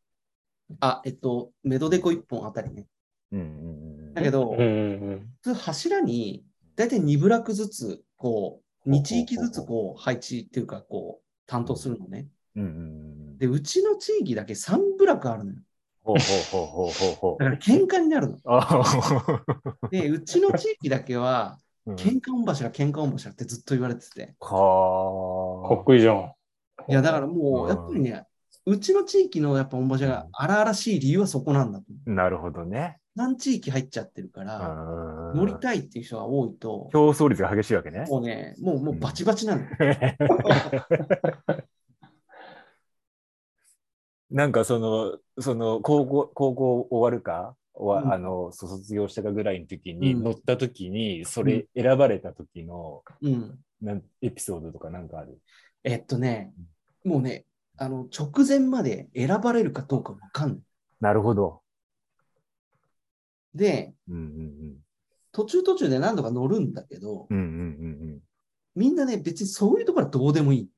[0.81, 2.87] あ、えっと、メドデコ1本あたりね。
[3.33, 4.55] うんうんうんだけど、う。
[4.55, 4.65] うんう
[5.17, 6.45] ん普通柱に
[6.77, 12.29] 大体2部落ずつ、こう、2地域ずつこう配置っていうか、こう、担当するのね。
[12.57, 12.73] うんうんう
[13.35, 15.59] んで、うちの地域だけ3部落あるのよ。
[16.03, 16.17] ほう
[16.51, 18.39] ほうほうほうほうほうだから喧嘩になるの。
[18.47, 18.83] あ
[19.91, 24.35] で、うちの地域だけは、うん喧嘩御柱、喧嘩御柱ってずっと言われてて。
[24.41, 26.33] かはっこいいじゃん。
[26.87, 28.27] いや、だからもうんう、やっぱりね、
[28.69, 31.85] うちの地域のやっぱ御柱が荒々しい理由はそこなんだと。
[32.05, 32.99] なるほどね。
[33.15, 34.59] 何地域入っちゃってるから、
[35.35, 38.05] 乗乗りたいっていう人が多いと、競争率が激しいわけね。
[38.09, 39.69] もうね、もうもうバチバチなのよ。
[44.31, 53.59] なんかその、その高校、高校終わるか、終うんわあの、卒業したかぐらいの時に、うん乗った時に、それ選ばれた時の、うん。
[53.81, 55.39] なんエピソードとかなんかある？
[55.85, 56.53] えっとね、
[57.05, 57.47] もうね、
[57.79, 60.59] あの、直前まで選ばれるかどうかわかんない。
[61.01, 61.63] なるほど。
[63.55, 64.75] で、うんうん
[65.31, 67.39] 途中途中で何度か乗るんだけど、うん。
[67.39, 68.19] うんうん
[68.75, 70.69] みんなね、別にそういうところはどうでもいい。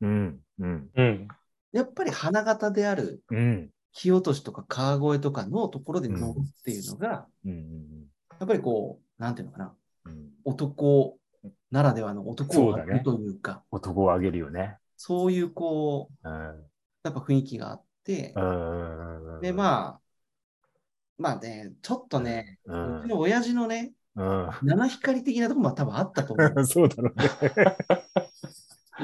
[0.00, 0.66] うんうん。
[0.66, 1.28] うんうん。
[1.72, 7.60] やっぱり花形であるうん木落としとか川越とかのところで乗るっていうのが、うんうん
[8.38, 9.74] やっぱりこう、なんていうのかな、
[10.06, 10.30] うん。
[10.44, 11.18] 男
[11.70, 14.76] ならではの男をそうだね上げるというか、男をあげるよね。
[15.02, 16.36] そういうこう、うん。
[17.04, 18.40] やっぱ雰囲気があって、う
[19.38, 20.00] んで、まあ、
[21.16, 24.50] まあね、ちょっとね、ううんちの親父のね、うん。
[24.62, 26.64] 七光的なところも多分あったと思う。
[26.68, 27.30] そうだろうね。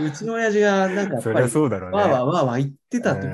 [0.07, 1.97] うちの親父がなんかやっぱり、そうだろうね。
[1.97, 3.27] わーわーわーわー言ってた時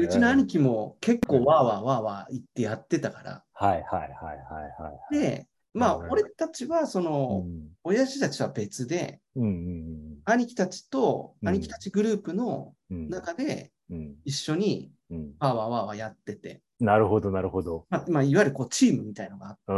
[0.00, 3.44] うちの兄貴も結構わーわーわーわー言ってやってたから。
[3.52, 5.16] はいはいはいはいはい。
[5.16, 7.68] で、まあ、うん俺たちは、その、うん。
[7.84, 11.48] 親父たちは別で、うんうん兄貴たちと、うん。
[11.48, 13.08] 兄貴たちグループのうん。
[13.08, 14.16] 中でうん。
[14.24, 15.32] 一緒にうん。
[15.38, 17.86] ワーワーワーワーやってて、なるほど、なるほど。
[17.90, 19.74] まあ、まあ、いわゆるこうチームみたいのがあって、う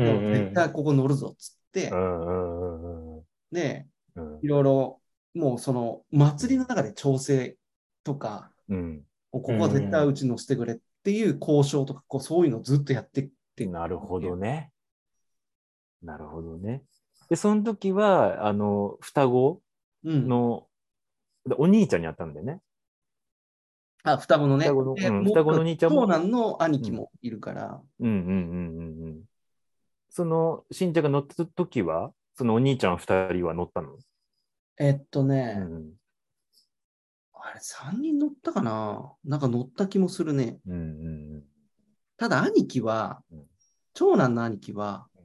[0.00, 1.90] ん絶対ここ乗るぞっつって。
[1.90, 3.22] う、んうんうんうん。
[3.52, 4.38] で、うん。
[4.42, 5.00] いろいろ、
[5.34, 7.56] もうその祭りの中で調整
[8.02, 9.02] とか、うん。
[9.30, 14.72] ここは絶対うち乗せてくれっていう交渉とか、こうそういうのをずっとやってって、なるほどね。
[16.02, 16.82] なるほどね。
[17.30, 19.62] で、その時は、あの、双子
[20.04, 20.68] うん、お
[21.66, 22.60] 兄ちゃんに会ったんだよね。
[24.02, 26.02] あ双子のね、双子のうん双子の兄ちゃんも。
[26.02, 29.22] 長男の兄貴もいるから、うんうんうんうんうん。
[30.10, 33.96] その、しんちゃんが乗った時は、そのお兄ちゃん二人は乗ったの？
[34.76, 35.92] えっとね、うん。
[37.32, 39.14] あれ3人乗ったかな？
[39.24, 40.58] なんか乗った気もするね。
[40.66, 40.76] うんう
[41.38, 41.42] ん。
[42.18, 43.43] ただ兄貴はうん、
[43.94, 45.24] 長男の兄貴はうん、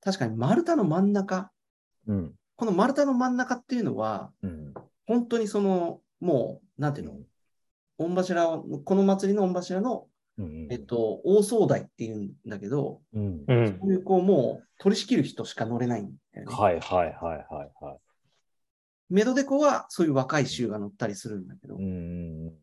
[0.00, 1.50] 確かに丸太の真ん中、
[2.06, 2.34] うん。
[2.56, 4.74] この丸太の真ん中っていうのは、うん。
[5.06, 7.18] 本当にその、もう、なんていうの、
[7.98, 10.06] 御柱を、この祭りの御柱の、
[10.38, 10.68] うん。
[10.70, 13.44] えっと、大総代っていうんだけど、うん。
[13.46, 16.54] うんこういうこう、もう取り仕切る人しか乗れないんだよね。
[16.54, 17.98] はいはいはいはいはい。
[19.10, 21.86] メドデコはそういう若い衆が乗ったりするんだけど、うんう
[22.50, 22.54] ん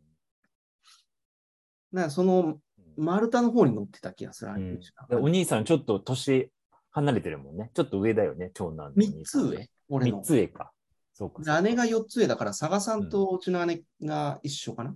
[1.94, 2.58] だからその
[3.02, 4.80] 丸太の方に乗ってた気がする、うん
[5.24, 6.52] お兄さんちょっと年
[6.92, 7.72] 離れてるもんね。
[7.74, 9.24] ちょっと上だよね、長男のお兄3さん。
[9.24, 10.24] つ上、俺の三。
[10.24, 10.72] つ上か。
[11.14, 11.62] そうかそうか。
[11.62, 14.96] 姉が4つ上だから、佐賀さんとうちの姉が一緒かな。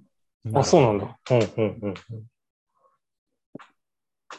[0.53, 1.17] あ、そうなんだ。
[1.31, 1.93] うんうんうん。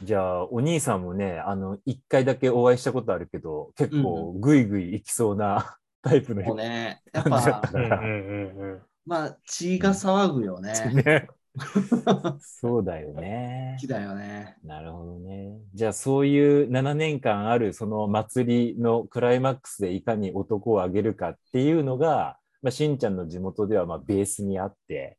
[0.02, 6.62] じゃあ、お兄さんもね、あの、一回だけお会いしたことあるけど、結構ぐいぐい行きそうな タイプのもう人。
[6.62, 8.58] ね、やっぱた、うんうん。
[8.58, 10.72] うんまあ、血が騒ぐよね。
[10.92, 11.28] ね。
[12.40, 13.80] そうだよね好。
[13.80, 14.56] きだよね。
[14.62, 15.58] なるほどね。
[15.74, 25.18] じゃあ、そういう7年間あるその祭りのクライマックスでいかに男をあげるかっていうのが、まあ、しんちゃんの地元ではまあベースにあって。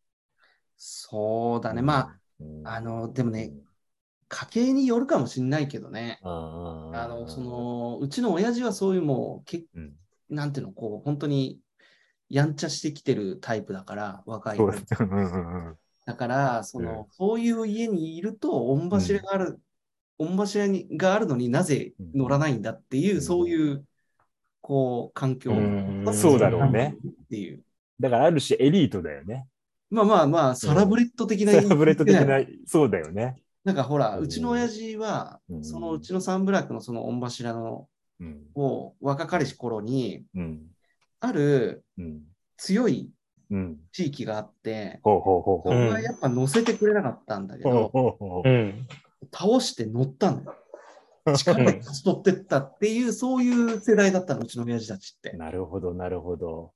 [0.76, 1.82] そうだね。
[1.82, 3.54] まあ、うんあ、あの、でもね、
[4.30, 6.20] 家系によるかもしんないけどね。
[6.24, 9.94] あの、そ、の、うちの親父はそういうもう、けうん
[10.30, 11.62] なんていうの、こう、本当に、
[12.30, 14.58] やんちゃしてきてるタイプだから、若い
[16.08, 19.60] だから、その、そういう家にいると、御柱がある、
[20.18, 23.84] 御柱にがあるのになぜ乗らないんだっていう、うんそういう、
[24.62, 26.96] こう、環境うんそうだろうね。
[27.26, 27.62] っていう。
[28.00, 29.48] だからある種エリートだよね。
[29.90, 33.36] まあまあまあ、サラブレッド的なサラブレッド的なな、そうだよね。
[33.66, 37.90] なんかほら、うちの親父は、うんそのうちのサンブラックのその御柱の
[38.22, 38.48] うん。
[38.56, 40.68] を若かりし頃に、うん。
[41.20, 42.22] あるうん。
[42.56, 43.10] 強いうん。
[43.92, 45.74] 地域があって、ほうほうほうほう。
[45.74, 48.88] そこはやっぱ乗せてくれなかったんだけど、ほうん
[49.34, 50.58] 倒して乗ったんだよ。
[51.36, 55.36] 力で勝ち取ってったっていう、そういう世代だったの、うちの親父たちって。
[55.36, 56.72] なるほど、なるほど。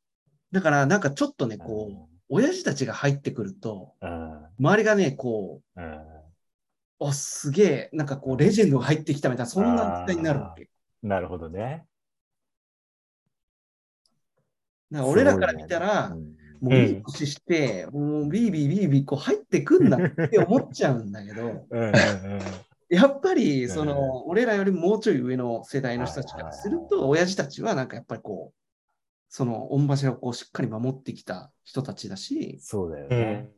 [0.51, 4.45] だから、なんかちょっとね、こう、親父たちが入ってくると、うん。
[4.60, 7.07] 周りがね、こう、うん。
[7.07, 10.69] あ、すげえ、なんかこう、レジェンドが入ってきたみたいな、そんな扱いになるわけ。
[11.01, 11.86] なるほどね。
[14.89, 21.91] な俺らから見たら、すごいねもういい年して、もうビービービービーこう入ってくんなって思っちゃうんだけど、うんうんうん
[22.93, 28.56] やっぱり、んその、俺らよりもうちょい上の世代の人たちからすると、親父たちはなんかやっぱりこう、
[29.30, 33.34] その、御柱をこうしっかり守ってきた人たちだし、そうだようね。
[33.34, 33.50] ん。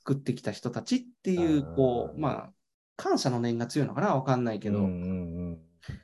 [0.00, 2.50] 作ってきた人たちっていう、こうんう、まあ、
[2.96, 4.16] 感謝の念が強いのかな？
[4.16, 4.88] わかんないけど、うんう
[5.52, 5.58] ん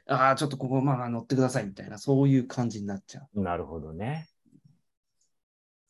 [0.07, 3.29] ああ、ちょっとここ、まあまあ乗ってくださいみたいな、そういう感じになっちゃう。
[3.35, 3.43] うん。
[3.43, 4.29] なるほどね。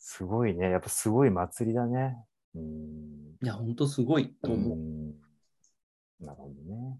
[0.09, 0.71] すごいね。
[0.71, 2.17] やっぱすごい祭りだね。
[2.55, 2.63] うん。
[3.43, 4.79] いや、ほんとすごいとう思う。
[4.79, 5.11] ん
[6.21, 6.97] なるほどね。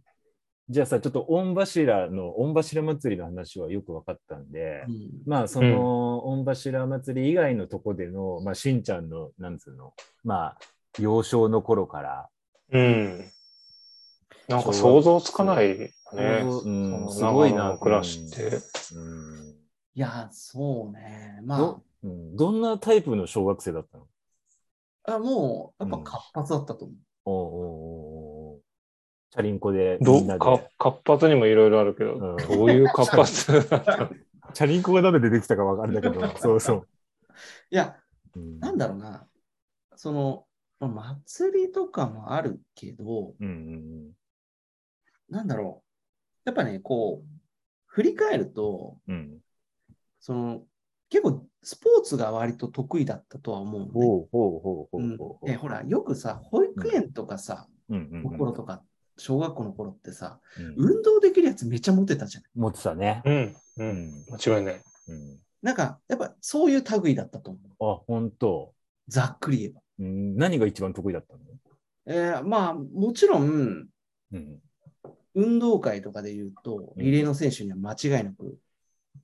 [0.69, 10.59] じゃあさ、ちょっと御柱の、御柱祭りの話はよく分かったんで、うんまあ、その、御柱祭り以外のとこでの、まあ、しんちゃんの、なんつうの、まあ、
[10.99, 12.29] 幼少の頃から、
[12.73, 13.25] うん。
[14.49, 15.93] なんか想像つかないよね。
[16.43, 18.59] うんすごいな暮らしって。
[18.97, 19.57] うん
[19.95, 21.41] いや、そうね。
[21.45, 24.07] まどうん、どんなタイプの小学生だったの？
[25.05, 26.97] あ、あもう、やっぱ活発だったと思う。
[27.25, 28.61] おうおうおうおう
[29.33, 30.41] チャリンコでみどんなで。
[30.41, 36.89] か活発にもいろいろあるけど、うんどういう活発チャリンコがなんで出てきたかわかんないけど、 そうそう。
[37.71, 37.97] いや、
[38.35, 39.29] うんなんだろうな。
[39.97, 40.47] その、
[40.79, 44.13] まあ祭りとかもあるけど、うんうん
[45.29, 45.87] なんだろう。
[46.45, 47.29] やっぱね、こう、
[47.87, 49.17] 振り返ると、うん。
[49.17, 49.39] うん。
[50.21, 50.63] その、
[51.09, 54.99] 結構スポーツが割と得意だったとは思うのね、ほうほうほうほ
[55.43, 58.85] ううんほら、よくさ、保育園とかさ、うんうんうんところとかっ
[59.17, 62.45] 小学校の頃ってさ、うん運動できるやつめっちゃモテたじゃん。
[62.55, 63.21] 持ってたね。
[63.25, 63.35] うん。
[63.35, 63.55] う。
[63.79, 64.25] うんん。
[64.31, 64.75] 間違いない。
[64.75, 67.85] うんなんか、やっぱそういう類だったと思う。
[67.85, 68.73] あ、本当。
[69.09, 69.81] ざっくり言えば。
[69.99, 71.41] うん、何が一番得意だったの？
[72.07, 73.89] えーまあ、もちろん、
[74.33, 74.61] うん。
[75.35, 78.57] 運動会とかで言うと、うんリレーの選手には間違いなく、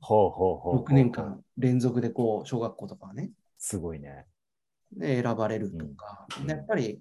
[0.02, 0.76] ほうほうほうほう。
[0.78, 4.26] 6年間連続でこう、小学校とかはね、すごいね。
[4.92, 7.00] で選ばれるとか、うんでやっぱり、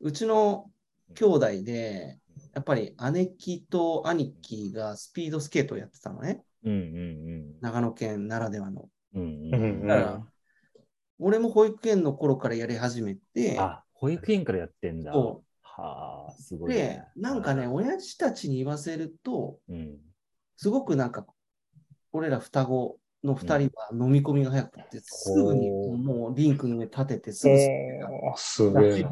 [0.00, 0.70] うちの
[1.14, 2.18] 兄弟で、
[2.54, 6.42] やっぱり姉貴と兄貴がスピードスケートをやってたのね。
[6.64, 8.88] うんうん長野県ならではの。
[9.14, 9.22] うん。
[9.22, 9.88] うんううんん。
[9.88, 10.26] だから、
[11.18, 15.12] 俺も保育園の頃からやり始めて、あ、保育園からやってんだ。
[15.12, 19.98] そはあ、すごい、でね。、なんかね、親父たちに言わせると、うん。
[20.56, 21.26] すごくなんか、
[22.16, 27.56] 俺ら双子の二人は飲み込みが早くて、すぐにもうリンクの上立てて、すぐ
[28.36, 29.10] すげえな。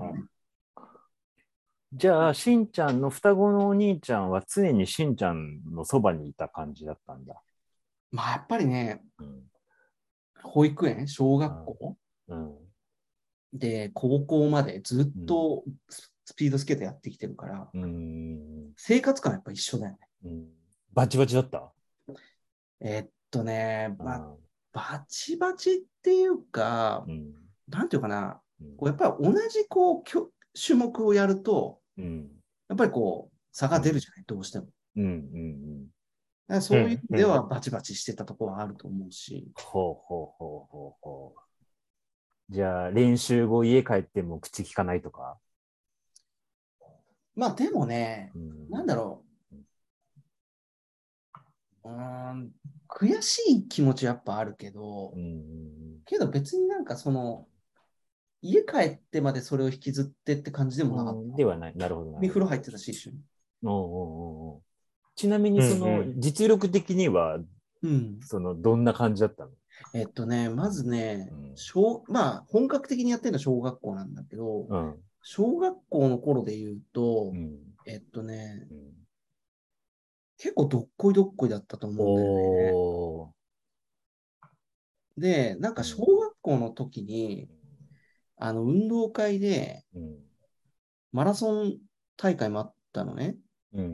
[1.92, 7.40] じゃあ、しんちゃんの双子のお兄ちゃんは常にしんちゃんのそばにいた感じだったんだ。
[8.10, 9.42] まあやっぱりね、うん。
[10.42, 11.96] 保育園、小学校
[12.28, 12.54] うん。
[13.52, 18.72] で高校までずっとススピードスケートやってきてるから、うん。
[18.76, 19.98] 生活感はやっぱ一緒だよね。
[20.24, 20.46] うん。
[20.92, 21.70] バチバチだった？
[22.80, 24.34] えーっとね、ま
[24.72, 27.32] バチバチっていうかう、ん。
[27.68, 32.30] なんていうかな、うんこうやっぱり同じこうきょ種目をやると、うん。
[32.68, 34.66] やっぱりこう差が出るじゃない、どうしても。
[34.96, 35.04] うん。
[35.04, 35.86] うん。
[35.86, 41.40] だからそういう意味でうんはバチバチしてたところはあると思うし、ほうほうほうほうほう。
[42.50, 45.38] じゃあ、練習後家帰っても口聞かないとか？
[47.34, 49.23] まあでもね、うんなんだろ
[51.84, 51.90] う。
[51.90, 52.52] ん、
[52.88, 56.00] 悔しい気持ちやっぱあるけど、うん。
[56.04, 57.46] けど別になんかその、
[58.42, 61.36] 家帰ってまでそれを引きずってって感じでもなかった。
[61.36, 61.76] ではない。
[61.76, 62.28] なるほどな。
[62.28, 63.16] 風呂入ってたし、一緒に。
[63.64, 64.62] おうおうおう
[65.16, 67.38] ちなみに、その、うんう実力的には、
[67.82, 68.20] うん。
[68.20, 69.50] その、どんな感じだったの？
[69.94, 74.94] えっとね、まずね、うん小まあ、本格的にやってるのは小学校なんだけど、うん。
[75.22, 77.58] 小学校の頃で言うと、うん。
[77.86, 79.03] えっとね、うん
[80.38, 83.32] 結構どっこいどっこいだったと思うんだよ
[85.16, 85.54] ね。
[85.54, 87.48] で、なんか小学校の時に、
[88.36, 90.18] あの、運動会でうん。
[91.12, 91.78] マラソン
[92.16, 93.36] 大会もあったのね。
[93.72, 93.90] うんうんう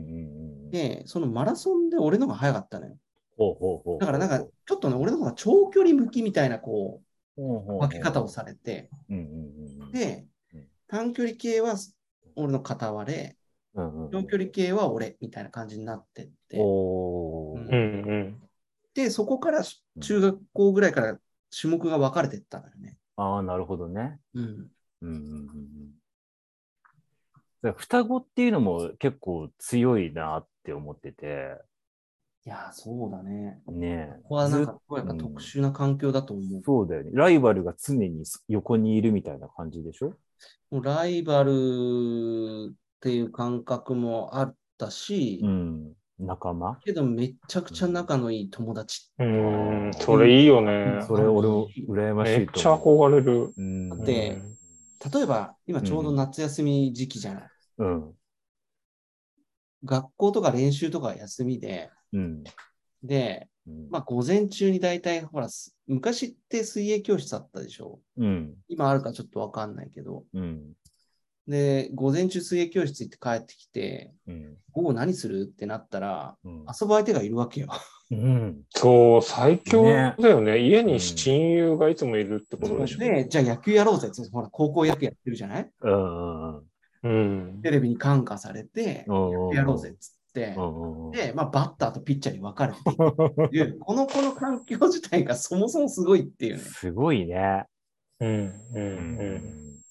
[0.67, 0.71] ん。
[0.71, 2.97] で、そのマラソンで俺の方が早かったのよ。
[3.37, 3.99] ほうほうほう。
[3.99, 7.01] だからなんか、ちょっとね、俺の方が長距離向きみたいな、こ
[7.37, 7.41] う、
[7.77, 9.91] 分け方をされて、うんうんうんうん。
[9.91, 11.75] でうん、短距離系は
[12.35, 13.37] 俺の片割れ、
[13.73, 16.57] うんうんうん、長距離系は俺みたいな感じになってって。
[18.93, 19.63] で、そこから
[20.01, 21.17] 中学校ぐらいから
[21.57, 22.97] 種目が分かれてったのよね。
[23.15, 24.19] ああ、なるほどね。
[24.33, 24.43] うん。
[24.43, 24.67] うん
[25.01, 25.91] うんうんうん。
[27.61, 31.57] だから双子っていうのも結構強いなって思ってて、
[32.45, 33.61] いやー、そうだね。
[33.67, 36.61] ねここはなんずか、こうやっぱうん特殊な環境だと思う。
[36.65, 37.11] そうだよね。
[37.13, 40.15] ライバルが常に横にいるみたいな感じでしょ？
[40.71, 41.53] もうライバル
[43.01, 45.93] っていう感覚もあったし、うん。
[46.19, 46.75] 仲間？
[46.85, 49.11] けどめちゃくちゃ仲のいい友達。
[49.17, 51.03] うん、それいいよね。
[51.07, 52.75] それ俺も羨ましめっちゃ。
[52.75, 53.51] 憧れる。
[53.57, 54.03] うん。
[54.03, 54.39] で
[55.11, 57.43] 例えば、今ちょうど夏休み時期じゃない。
[57.79, 58.13] うん。
[59.83, 62.43] 学校とか練習とか休みで、うん。
[63.01, 63.87] で、うん。
[63.89, 67.99] まあ午前中に大体、ほら、す昔って水泳教室あったでしょ？
[68.17, 68.53] うん。
[68.67, 70.23] 今あるかちょっとわかんないけど。
[70.35, 70.73] うん。
[71.51, 74.57] で、午前中水泳教室行って帰ってきて、うん。
[74.71, 75.41] 午後何する？
[75.41, 76.59] ってなったら、うん。
[76.61, 77.67] 遊ぶ相手がいるわけよ。
[78.09, 78.61] うん。
[78.69, 80.59] そう、最強ねだよね。
[80.59, 82.99] 家に親友がいつもいるってことでしょ。
[82.99, 85.69] で、じゃあ野球やろうぜって、ほら、高校野球やってるじゃない？
[85.81, 86.57] うん。
[86.57, 86.63] うん。
[87.03, 87.09] う
[87.57, 87.61] ん。
[87.61, 89.55] テレビに感化されて、うん。
[89.55, 91.07] やろうぜっつってう、ん。
[91.07, 91.11] うん。
[91.11, 96.61] で、まあ、バッターとピッチャーに分かれていう、 このこの環境自体がそもそもすごいっていうね。
[96.61, 97.65] すごいね。
[98.21, 98.29] うん。
[98.29, 98.53] う。
[98.73, 99.81] うんうん。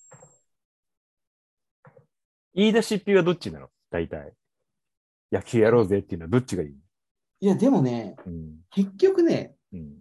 [2.54, 3.68] 言い出しっぴはどっちなの？
[3.90, 4.32] 大体。
[5.32, 6.74] 野球やろうぜっていうのはどっちがいい？
[7.42, 8.57] いや、でもね、うん。
[8.70, 9.94] 結局ね、うん。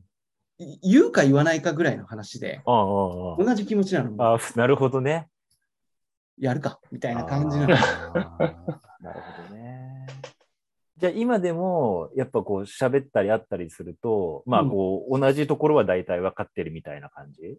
[0.57, 4.13] い言うか言わないかぐらいの話で、ああ、あ同じ気持ちなの。
[4.23, 4.33] あ。
[4.33, 5.29] ああ、なるほどね。
[6.37, 7.75] やるか、みたいな感じあなの。
[7.75, 7.79] ー
[9.01, 10.07] なるほどね。
[10.97, 17.41] じゃあ今でも、やっぱこう喋ったり会ったりすると、まあこう、同じところは大体分かってるみたいな感じ？
[17.41, 17.57] い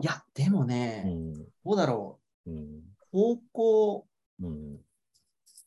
[0.00, 1.32] や、でもね、うん。
[1.34, 2.54] どうだろうん。
[2.54, 2.82] う。
[3.12, 4.06] 高校
[4.40, 4.80] うん。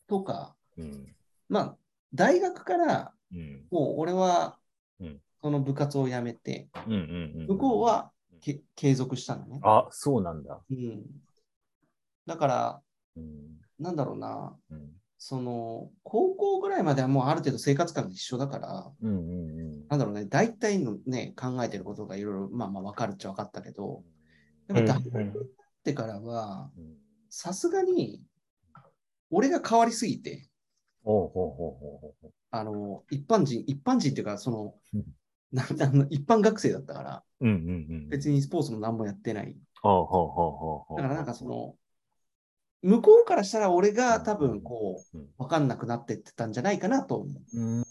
[0.06, 1.14] とか、うん。
[1.48, 1.76] まあ、
[2.14, 3.66] 大学から、うん。
[3.70, 4.58] もう俺は
[5.00, 6.92] うん、その部活を辞めて、うん。
[6.92, 6.96] う
[7.44, 7.46] ん。
[7.48, 8.10] 向こうは
[8.40, 9.60] け継続したのね。
[9.62, 10.60] あ、そうなんだ。
[10.70, 11.02] うん。
[12.26, 12.82] だから、
[13.16, 13.60] うん。
[13.78, 14.90] なんだろうな、うん。
[15.18, 24.04] その、高校ぐらいまではもうある程度生活感が一緒だから、うんうんうんなんだろうね、大体のね、考えてることがいろいろ、まあまあ分かるっちゃ分かったけど、
[24.68, 26.94] やっぱ大学ってからは、うん
[27.32, 28.24] さすがに、
[29.30, 30.48] 俺が変わりすぎて、
[31.02, 35.04] ほうほうほうほうほうあの、一般人、一般人っていうか、そのうん、
[35.52, 38.08] なんだあの一般学生だったから、うんうんうん。
[38.08, 39.56] 別にスポーツも何もやってない。
[39.82, 40.96] ほうほうほうほうほう。
[40.96, 41.76] だからなんかその、
[42.82, 47.60] 向こうからしたら俺が多分こうんう、分かんなくなってってたんじゃないかなと思う。
[47.60, 47.84] うん。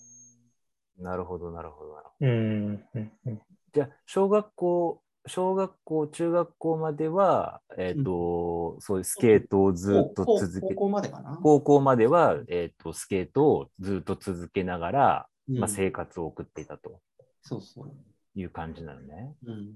[0.97, 2.27] なるほど、なるほど、なるほど。
[2.27, 11.39] うんうんうんじゃあ、小学校、小学校、中学校までは、えっ、と、そういうスケートをずっと高続け、高校までかな。
[11.41, 16.99] 高校までは、えっ、と、スケートをずっと続けながら、うんまあ、生活を送っていたと
[17.41, 17.91] そうそう。
[18.35, 19.33] いう感じなのね。
[19.45, 19.73] うん。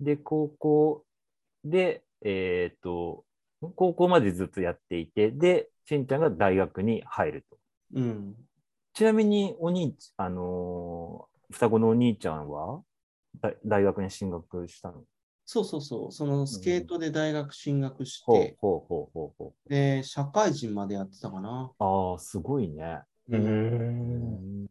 [0.00, 1.04] で、高校
[1.64, 3.24] で、えっ、と、
[3.76, 7.58] 高校までずっとやっていて、で、しんちゃんが大学に入ると。
[7.94, 8.34] うん。
[8.94, 12.80] ちなみに、お兄ちあのー双子のお兄ちゃんは？
[13.40, 15.04] 大大学に進学したの？
[15.44, 16.12] そうそうそう。
[16.12, 21.72] そのスケートで大学進学しほうて、ほうほうほうほで、社会人までやってたかな。
[21.78, 21.82] う。
[21.82, 23.00] ああ、すごいね。
[23.28, 23.36] う。
[23.36, 24.66] うん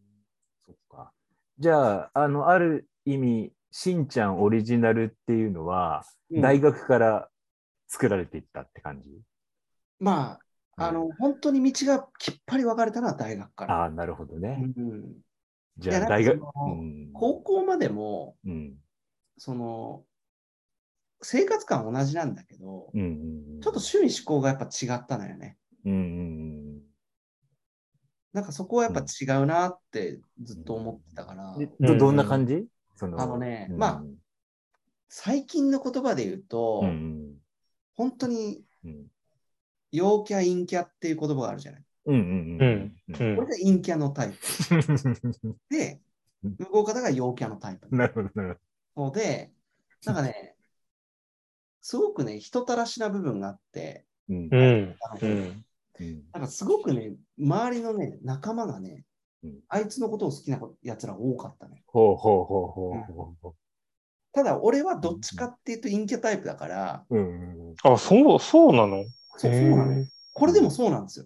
[0.66, 1.12] そっか。
[1.57, 7.30] じゃあ、あの、ある意味、しんちゃんオリジナルっていうのは、うん大学から
[7.88, 9.10] 作られていったって感じ、
[9.99, 10.39] ま
[10.78, 13.82] あ、あの、本当に道がきっぱり分かれたのは大学から。
[13.82, 14.64] ああ、なるほどね。
[14.78, 15.18] うん、
[15.80, 16.39] じゃあ、大学、
[17.13, 18.75] 高校までも、うん。
[19.38, 20.03] その、
[21.21, 23.03] 生活感同じなんだけど、うんう
[23.57, 25.57] んちょっと趣味思考がやっぱ違ったのよね。
[25.86, 26.80] うんうん
[28.32, 31.69] なんかそこはやっぱ違うなってずっと思ってたから、うん。
[31.80, 32.65] どどんな感じ？
[32.95, 33.77] そのあのねうん。
[33.77, 34.03] まあ
[35.09, 37.34] 最近の言葉で言うと、うん。
[37.95, 39.07] 本当にうん。
[39.91, 41.84] 陽キャ、陰キャっていう言葉があるじゃない。
[42.10, 44.38] うんうんうんこれが陰キャのタイプ。
[45.70, 46.01] で、
[46.41, 47.95] 向こう方が陽キャのタイプ。
[47.95, 49.51] なるほど、なで、
[50.05, 50.55] なんかね、
[51.82, 54.05] すごくね、人たらしな部分があって。
[54.28, 54.49] うん。
[54.49, 59.05] なんかすごくね、周りのね、仲間がね、
[59.43, 59.60] うん。
[59.68, 61.84] あいつのことを好きなやつら多かったね。
[61.88, 63.55] ほうほうほうほうほうほ
[64.32, 67.16] ただ、俺はどっちかっていうと陰キャタイプだから、う。
[67.16, 67.70] うん。
[67.70, 67.76] うん。
[67.84, 69.03] あ、そう、そうなの？
[69.38, 71.26] そうそうなのこれでもそうなんですよ。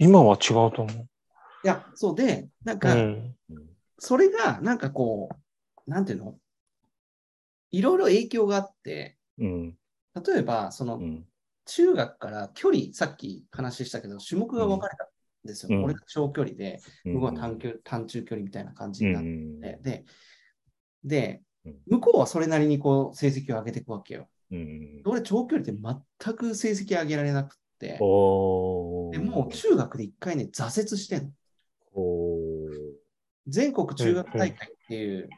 [0.00, 0.88] うん今は違うと思う。
[1.62, 3.36] いや、そうで、なんうか、ん。
[3.98, 5.28] それが、なんかこ
[5.86, 6.38] う、なんていうの？
[7.70, 9.76] いろいろ影響があって、うん。
[10.14, 11.26] 例えば、その、うん。
[11.66, 15.08] 中学から距離、さっき話したけど、種目が分かれたん
[15.44, 15.76] ですよ。
[15.78, 15.84] うん。
[15.84, 17.12] 俺が長距離で、うん。
[17.12, 20.04] 向こうは短距離短中距離みたいな感じになって、で、
[21.04, 24.30] でうん、向こうはそれなりにこう成績を上げていくわけよ。
[24.50, 25.02] うん。
[25.04, 27.59] 俺、長距離って全く成績上げられなく
[29.12, 31.30] でもう中学で一回ね、挫折してんの。
[31.92, 32.68] お
[33.48, 35.28] 全国中学大会っていう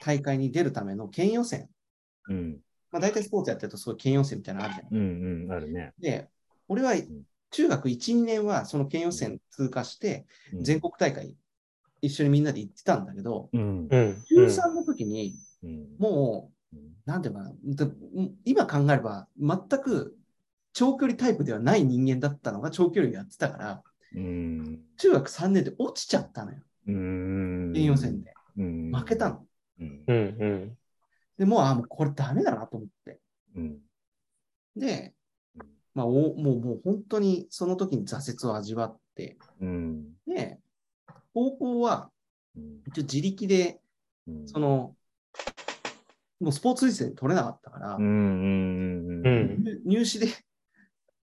[0.00, 1.68] 大会に出るための県予選。
[2.28, 2.60] ーうん。
[2.90, 4.92] まあ、大体スポーツやってるとそういう県予選みたいなのあるじゃない。
[4.92, 5.92] うんうんあるね。
[5.98, 6.28] で、
[6.68, 6.94] 俺は
[7.50, 10.64] 中学1、2年はその県予選通過して、うん。
[10.64, 11.36] 全国大会
[12.00, 13.88] 一緒にみんなで行ってたんだけど、うん。
[13.90, 14.22] うん。
[14.28, 15.88] 中3の時にうん。
[15.98, 17.92] もう、なんていうのかな、だ
[18.44, 20.17] 今考えれば全く
[20.78, 23.82] 長距離タイプではない人間だったのが長距離をやってたから、
[24.14, 24.78] うん。
[24.96, 27.72] 中学3年で落ちちゃったのよ、うん。
[27.74, 28.32] 県予選で。
[28.56, 28.92] うん。
[28.92, 29.44] 負けたの。
[29.80, 30.04] うん。
[30.06, 30.16] うん。
[30.16, 30.78] うん。
[31.36, 33.18] でもう、あ、もうこれダメだなと思って。
[33.56, 33.78] うん。
[34.76, 35.14] で、
[35.94, 40.12] まあ、おもうもう本当にその時に挫折を味わって、うん。
[40.28, 40.60] で、
[41.34, 42.08] 高校は
[42.56, 42.82] うん。
[42.86, 43.80] 一応自力で、
[44.28, 44.48] うん。
[44.48, 44.94] その、
[46.38, 49.26] もうスポーツ推薦取れなかったから、うんうん。
[49.26, 49.80] うん。
[49.84, 50.28] 入試で、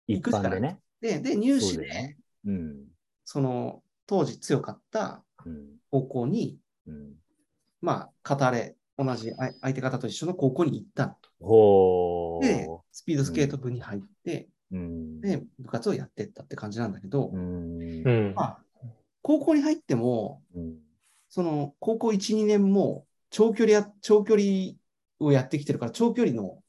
[0.07, 0.79] 一般でね。
[1.01, 2.85] で、で入試で、ねうん。
[3.25, 5.77] その、当時強かったうん。
[5.91, 7.13] 高校に、うん。
[7.81, 11.15] まあ、語れ、同じあ相手方と一緒の高校に行ったの
[11.47, 15.21] ほでー、スピードスケート部に入って、うん。
[15.21, 17.79] で、部活をやってったって感じなんだけど、うん。
[17.81, 18.33] うん。
[18.35, 18.63] まあ、
[19.21, 20.77] 高校に入っても、うん。
[21.29, 24.73] その高校1、2年も長距離や、長距離
[25.19, 26.59] をやってきてるから、長距離の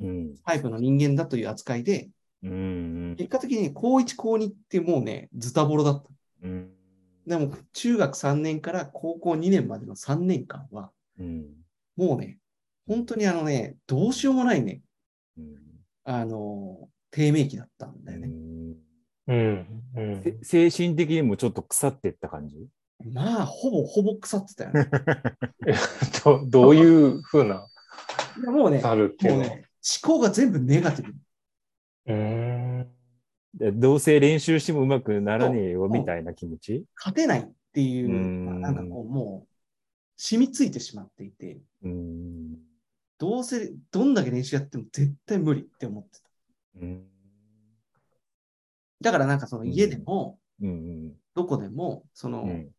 [0.00, 0.34] うん。
[0.44, 2.10] タイプの人間だという扱いで、
[2.44, 6.08] うん結果的に高1、高2ってもうね、ズタボロだった。
[6.42, 6.70] うん
[7.26, 11.46] でも、中学3年から高校2年までの3年間は、うん
[11.96, 12.38] もうね、
[12.86, 14.82] 本当にあのね、どうしようもないね、
[15.38, 15.56] うん
[16.04, 18.28] あの、低迷期だったんだよね。
[19.28, 19.82] うん。
[19.96, 20.22] うん。
[20.22, 22.68] せ精神的にもちょっと腐ってった感じ？
[23.12, 24.90] まあ、ほぼほぼ腐ってたよね。
[26.24, 27.66] どどういうふうな
[28.46, 29.46] もうね、なるっていうのは？
[29.46, 29.64] もうね、
[30.04, 31.14] 思考が全部ネガティブ。
[32.06, 32.14] うー
[32.82, 32.90] ん。
[33.54, 36.84] でどうせ練習してもうまくならねえよみたいな気持ち？
[36.96, 39.48] 勝てないっていうう、んなんかこう、もう、
[40.16, 42.58] 染みついてしまっていて、うん。
[43.18, 46.30] どうせ、どんだけ練習やっても絶対無理って思ってた。
[46.80, 47.04] うん。
[49.00, 51.12] だからなんかその家でも、うん。
[51.34, 52.70] どこでも、その、うん。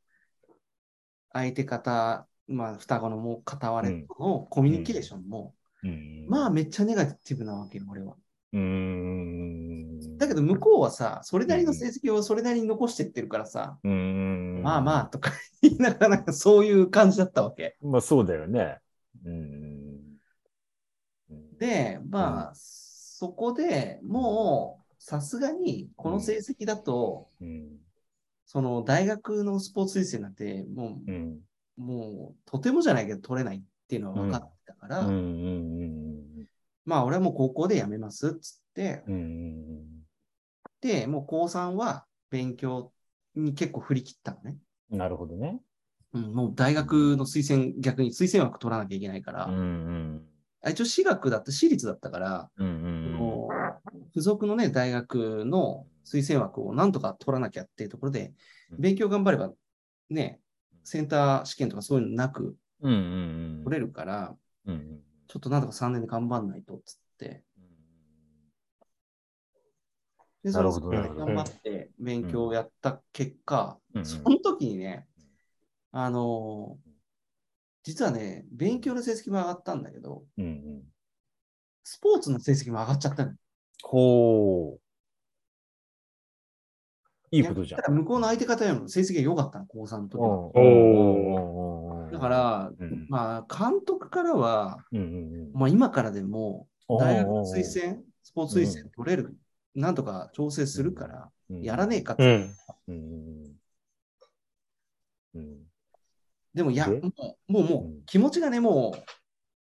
[1.32, 6.26] 相手方、まあ、双子のもう片割れとのコミュニケーションも、うん。
[6.28, 8.16] まあ、めっちゃネガティブなわけよ、俺は。
[8.54, 8.62] うん。
[10.18, 14.62] だけど、向こうはさ、それなりの成績をそれなりに残してってるからさ、うん。
[14.64, 17.78] まあまあとか 言いながら、なんかそういう感じだったわけ。
[17.82, 18.80] まあそうだよね。
[19.26, 19.66] うん。
[21.58, 27.78] で、まあ、そこでもう、さすがに、この成績だと、うん。
[28.46, 31.40] その大学のスポーツ推薦なんて、もう、うん。
[31.78, 35.02] もう、とてもじゃないけど取れないっていうのは分かってたから。
[36.86, 39.95] まあ、俺はもう高校で辞めますっつって、うん。
[40.86, 42.92] で、もう高3は勉強
[43.34, 44.58] に結構振り切ったのね。
[44.92, 45.60] なるほどね。
[46.14, 50.22] うん、もう大学の推薦、逆に推薦枠取らなきゃいけないから、うん。
[50.64, 53.16] あ一応私学だった、私立だったから、うん。
[53.18, 58.34] もう付属のね、大学の推薦枠をなんとか取らなきゃっていうところで、
[58.72, 59.52] うん勉強頑張れば、
[60.10, 60.40] ね、
[60.84, 62.92] センター試験とかそういうのなくうん。
[62.92, 63.62] うん。
[63.64, 64.36] 取れるから、
[64.68, 65.00] うん。
[65.28, 67.44] ちょっとなんとか3年で頑張んないとっつって、
[70.46, 71.26] で、それなるほどでなるほど。
[71.26, 74.06] 頑張って勉強をやった結果、うん。
[74.06, 75.08] その時にね、
[75.92, 76.96] あのー
[77.88, 80.82] 実はね、勉強の成績も上がったんだけど、うん。
[81.84, 83.34] スポーツの成績も上がっちゃったの。
[83.84, 84.80] ほう。
[87.30, 87.94] いいことじゃん。
[87.94, 90.28] 向こうの相手方よりも成績が良かったの、高3の時は。
[90.56, 93.06] おだか、ら、うん。
[93.08, 99.36] まあ、監督からは、うんうんまあ、今からでも、うん、大学の推薦、スポーツ推薦取れる、
[99.76, 102.56] なんとか調整するから、やらねえかってうん。
[102.88, 103.60] うんうん
[105.36, 105.68] うん
[106.54, 107.02] でも、や、で？
[107.02, 107.12] も
[107.50, 109.04] う、もう、もう気持ちがね、もう、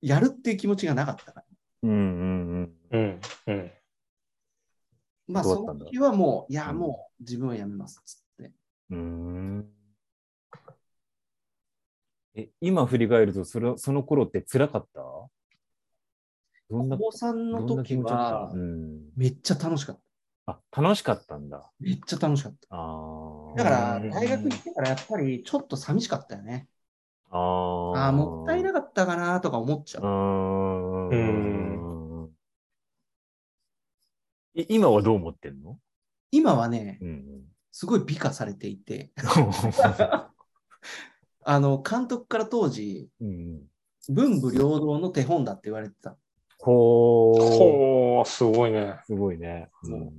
[0.02, 1.46] やるっていう気持ちがなかったから。
[1.82, 3.22] うんうんうん。
[3.48, 3.72] うん。
[5.28, 8.54] まあ、その時はもう、いや、うんもう、自分はやめます、つって。
[8.92, 9.72] うんうん
[12.38, 15.02] え今振り返るとそれその頃って辛かった？
[16.70, 20.02] 高3のどんな気時はう、ん、めっちゃ楽しかった。
[20.48, 21.72] あ楽しかったんだ。
[21.80, 22.68] めっちゃ楽しかった。
[22.70, 26.68] あーだから、うん大学行ってからやっぱりちょっと寂しかったよね。
[27.30, 30.06] あーああ、もったいなかったかなとか思っちゃうう。
[31.12, 32.30] ーん
[34.56, 35.78] い今はどう思ってんの、
[36.32, 37.42] 今はね、うん
[37.72, 39.12] すごい美化されていて、
[41.44, 43.64] あの、監督から当時、うん、
[44.08, 46.16] 文武両道の手本だって言われてた。
[46.66, 47.58] ほー。
[47.60, 49.00] ほう、すごいね。
[49.06, 49.70] すごいね。
[49.84, 50.12] そう。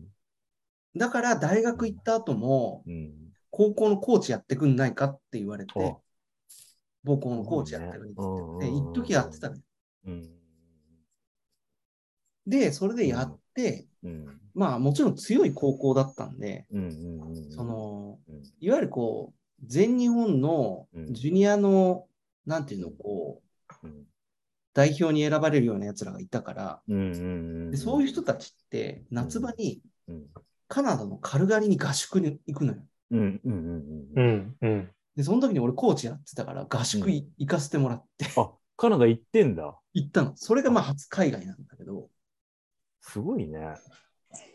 [0.97, 3.13] だから大学行った後も、うん。
[3.51, 5.97] 高校のコーチやってくんないかって言われてあ、
[7.05, 9.63] 母校のコーチやってくれって言って、で、一時やってたのよ。
[10.07, 10.31] うん。
[12.47, 14.41] で、それでやって、うん。
[14.55, 17.51] まあもちろん強い高校だったんで、うんうんうん。
[17.51, 18.43] その、うん。
[18.61, 21.13] いわゆるこう、全日本のうん。
[21.15, 22.07] ジュニアの、
[22.45, 23.43] なんていうの、こ
[23.83, 24.07] う、うん
[24.77, 26.83] 代表に選ばれるような奴らがいたから、
[27.75, 30.27] そういう人たちって夏場にうん。
[30.69, 32.83] カナダのカルガリに合宿に行くのよ。
[35.17, 38.27] で、その時に俺コーチやってたから合宿い行かせてもらって。
[38.37, 39.79] あカナダ行ってんだ。
[39.95, 40.33] 行ったの。
[40.37, 42.11] それがまあ初海外なんだけど、
[43.01, 43.75] すごいね。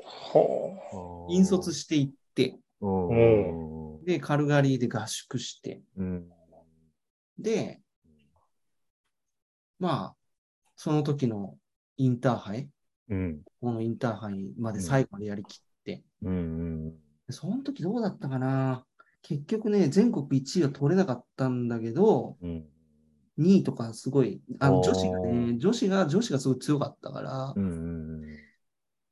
[0.04, 4.06] ほ引率して行って、うん。
[4.06, 6.30] で、カルガリーで合宿して、うん。
[7.40, 7.81] で、
[9.82, 10.16] まあ、
[10.76, 11.58] その時の
[11.98, 12.70] インターハイ、
[13.10, 13.42] うん。
[13.60, 16.98] このインターハイまで最後までやりきって、うんで
[17.32, 18.86] その時どうだったかな？
[19.24, 22.66] 結局ね、全国1位は取れなかったんだけど、うん。
[23.40, 28.38] 2位とかすごい、あの女子がね、女子が、女子がすごい強かったからう、ん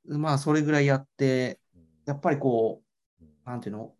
[0.06, 1.58] まあそれぐらいやって、
[2.06, 2.80] やっぱりこ
[3.20, 3.92] う、なんていうの、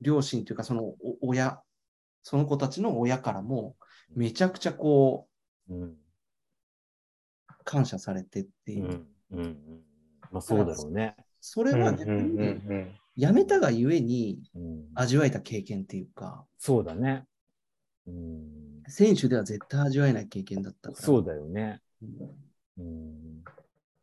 [0.00, 1.60] 両親というかそのお親、
[2.24, 3.76] その子たちの親からも、
[4.16, 5.27] めちゃくちゃこうんう、
[7.64, 9.36] 感謝されてっていうう。
[9.36, 9.56] んうん
[10.30, 11.16] まあそうだろうね。
[11.40, 11.76] それう。
[11.76, 11.82] うん。
[11.82, 12.18] は逆うん。
[12.18, 12.36] うん。
[12.36, 12.94] に、うん。
[13.16, 17.24] 辞めたがゆえにうん味わえた経験っていうか、そうだね。
[18.06, 21.02] うん選手では絶対味わえない経験だったから。
[21.02, 21.80] そうだよね。
[22.02, 22.08] うん
[22.78, 23.44] うん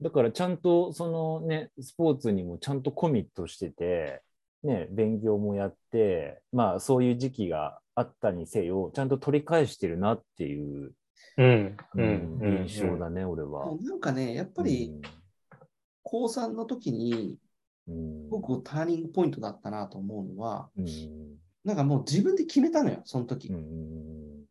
[0.01, 4.21] だからちゃんとそのね、スポーツにもちゃんとコミットしてて、
[4.61, 10.91] ね、勉強もやって、まあそういう時期があったにせよ、ちゃんと取り返してるなっていう、
[11.37, 11.77] うん。
[11.95, 12.57] ううんん。
[12.67, 13.75] 印象だね、俺は。
[13.81, 15.01] なんかね、やっぱりうん。
[16.03, 17.37] 高3の時に、
[17.87, 18.23] うん。
[18.23, 20.85] すごくこうターニングポイントだったなと思うのは、うん。
[21.63, 23.49] なんかもう自分で決めたのよ、その時。
[23.49, 23.95] うん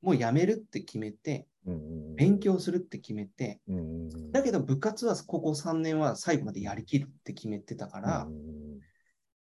[0.03, 8.81] もう辞めるって決めて、うん勉強するって決めて、うんだけど部活はここ3年は最後までやりきるって決めてたから、うん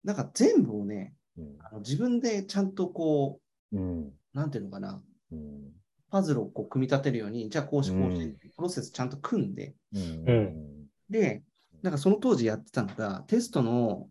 [0.03, 1.55] なんか全部をね、うん。
[1.59, 3.39] あの自分でちゃんとこ
[3.71, 4.07] うん。
[4.07, 5.76] う、なんていうのかな、うん
[6.09, 8.33] パズルをこう組み立てるように、じゃあこうしこうしうん。
[8.33, 10.87] プロセスちゃんと組んで、うん。
[11.09, 11.43] で、
[11.81, 14.07] なんかその当時やってたのが、テストの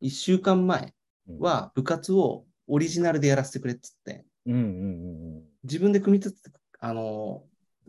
[0.00, 0.94] 1週間前
[1.38, 7.44] は部活をオリジナルでやらせてくれっつって、うんうん自分で組み立てて、あの、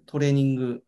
[0.05, 0.83] トレーニング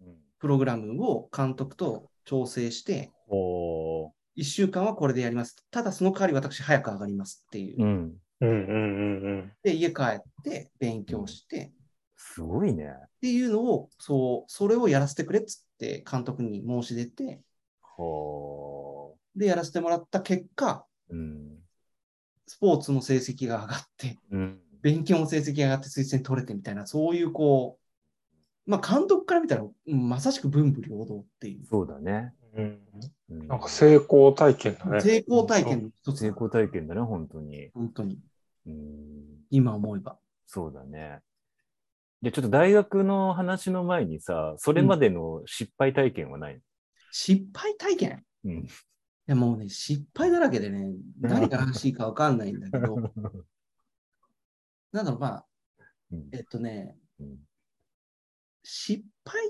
[0.00, 0.16] うん。
[0.38, 5.56] プログラムを監督と調整して、ほ1週間はこれでやります。
[5.70, 7.82] ただその代わり私早く上がりますっていう。
[7.82, 7.84] う。
[7.84, 8.16] うん。
[8.40, 9.52] うんうんうんうん。
[9.62, 11.72] で、家帰って勉強して、
[12.22, 12.84] すごいね。
[12.84, 17.40] っていうのを、そう、それをやらせてくれっつって監督に申し出て、
[17.80, 21.56] ほで、やらせてもらった結果、ううん
[22.46, 27.78] スポーツの成績が上がって、うん勉強の成績が上がって推薦取れてみたいな、そういうこ
[28.66, 32.34] う、まあ監督から見たら、うんまさしく文武両道っていう、そうだね。
[32.54, 32.80] うん、
[33.30, 35.00] うんなんか成功体験だね。
[35.00, 37.70] 成功体験の一つだ、成功体験だね、本当に。
[37.72, 38.18] 本当に、
[38.66, 38.74] うん
[39.50, 40.18] 今思えば。
[40.46, 41.20] そうだね。
[42.22, 46.60] で、ちょっと大学の話の前にさ、それまでの失敗体験はない
[47.10, 48.24] 失敗体験？
[48.44, 48.52] うん。
[48.52, 48.68] い
[49.26, 52.96] やもうね、失敗だらけでね、何が正しいかわかんないんだけど、
[54.92, 55.46] なんだろう、まあ、
[56.12, 57.38] うんえっとね、うん
[58.62, 59.40] 失敗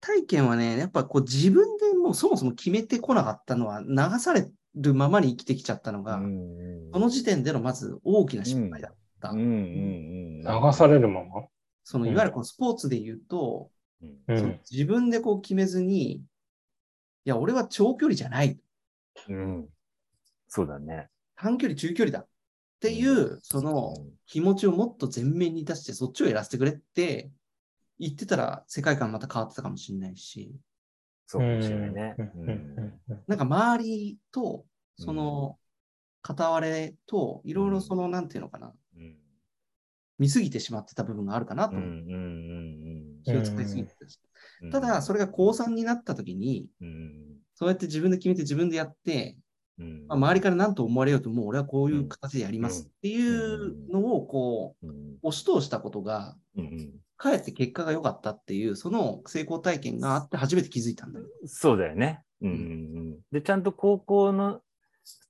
[0.00, 9.30] 体験はね、やっぱこう自分でもうそもそも決めてこなかったのは流されるままに生きてきちゃったのが、うんその時点でのまず大きな失敗だった。
[9.30, 10.40] うんうんうん。
[10.40, 11.46] 流されるまま？
[11.88, 13.70] そのいわゆるこのスポーツで言うと、
[14.02, 14.60] うん。
[14.68, 16.20] 自分でこう決めずに、い
[17.24, 18.58] や、俺は長距離じゃない。
[19.28, 19.68] うん。
[20.48, 21.08] そうだね。
[21.36, 22.24] 短距離、中距離だ。
[22.24, 22.28] っ
[22.80, 23.94] ていう、その
[24.26, 27.30] 気持ちをもっと前面に出して、そっちをやらせてくれって
[28.00, 30.56] 言ってたら、世界観また変わってたかもしれないし、
[31.28, 32.16] そうかもしれないね。
[32.18, 32.52] うんうんう
[33.14, 34.66] んなんか周りと、
[34.98, 35.56] その、
[36.20, 38.74] 片割れと、いろいろその、なんていうのかな、うん
[40.18, 41.76] 見すぎてしまってた部分があるかなと。
[43.24, 43.94] 気を使いすぎて
[44.70, 44.70] た。
[44.70, 47.22] ただ、それが高3になった時に、うん。
[47.54, 49.36] そうやって自分で決めて自分でやって、
[49.78, 50.06] うん。
[50.08, 55.16] まあ、周りから何と思われようと、もう俺はこういう形でやりますっていうのを、こう、うん。
[55.22, 61.24] 押し通したことが、うんかえって結果が良かったっていう、その成功体験があって初めて気づいたんだよ。
[61.46, 62.20] そうだよね。
[63.32, 64.60] で、ちゃんと高校の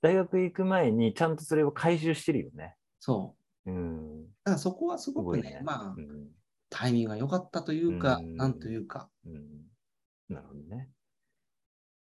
[0.01, 2.75] 大学行く前に、ちゃんとそれを回収してるよね。
[2.99, 3.35] そ
[3.67, 3.71] う。
[3.71, 4.23] うん。
[4.23, 6.27] だからそこはすごくね、ねまあう、ん
[6.69, 9.09] タイミングが良かったというか、うんなんというか。
[9.25, 9.43] うん
[10.29, 10.89] なるほどね。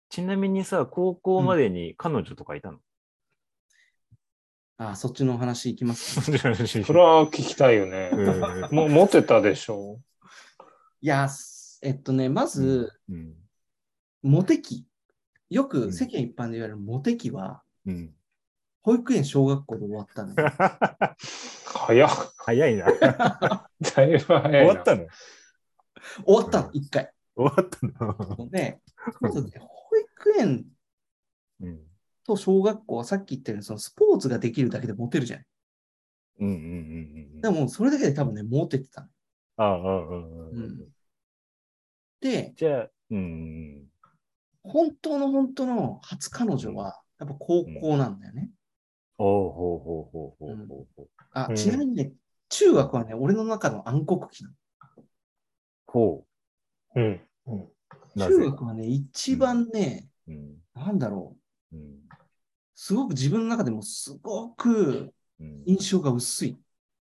[0.10, 2.78] ちなみにさ、高校までに彼女とかいたの、
[4.78, 6.22] あそっちのお話いきます？
[6.22, 8.12] それは聞きたいよね。
[8.14, 10.00] うんもモテたでしょ？
[11.02, 11.28] いや、
[11.82, 13.34] えっとね、まず、うん
[14.22, 14.86] モテ期。
[15.50, 18.14] よくうん世間一般で言われるモテ期は、うん。
[18.84, 20.50] 保育園、小学校で終わったのよ。
[21.66, 22.10] 早っ。
[22.38, 22.86] 早いな。
[23.96, 24.52] だいぶ早いな。
[24.52, 25.08] 終わったの？
[26.26, 27.12] 終わったの、一回。
[27.36, 28.06] 終わった
[28.38, 28.50] の？
[28.50, 28.82] で、
[29.22, 30.66] まずね保育園
[31.62, 31.80] うん。
[32.26, 35.46] と小学校はさっき言ったように、そのスポーツができるだけでモテるじゃない。
[36.42, 37.42] うんうんうんうん。
[37.42, 39.08] でも、それだけで多分ね、モテてたの。
[39.58, 40.00] ああ、ああ、ああ。
[40.52, 40.94] うん
[42.20, 43.86] で、じゃあ、うん。
[44.64, 48.50] 本当の本当の初彼女は、やっぱ高校なんだよね。
[49.24, 51.10] ほうほうほうほうほうほう。
[51.32, 52.12] あうんちなみにね、
[52.50, 54.52] 中学はね、俺の中の暗黒期な
[55.88, 56.26] ほ
[56.96, 57.04] うん。
[57.04, 57.22] うん。
[57.46, 57.50] う。
[57.56, 57.70] の。
[58.16, 58.36] なぜ？
[58.36, 60.58] 中学はね、一番ね、うん。
[60.76, 61.38] なんだろ
[61.72, 62.00] う、うん。
[62.76, 65.64] すごく自分の中でもすごくうん。
[65.66, 66.58] 印象が薄い。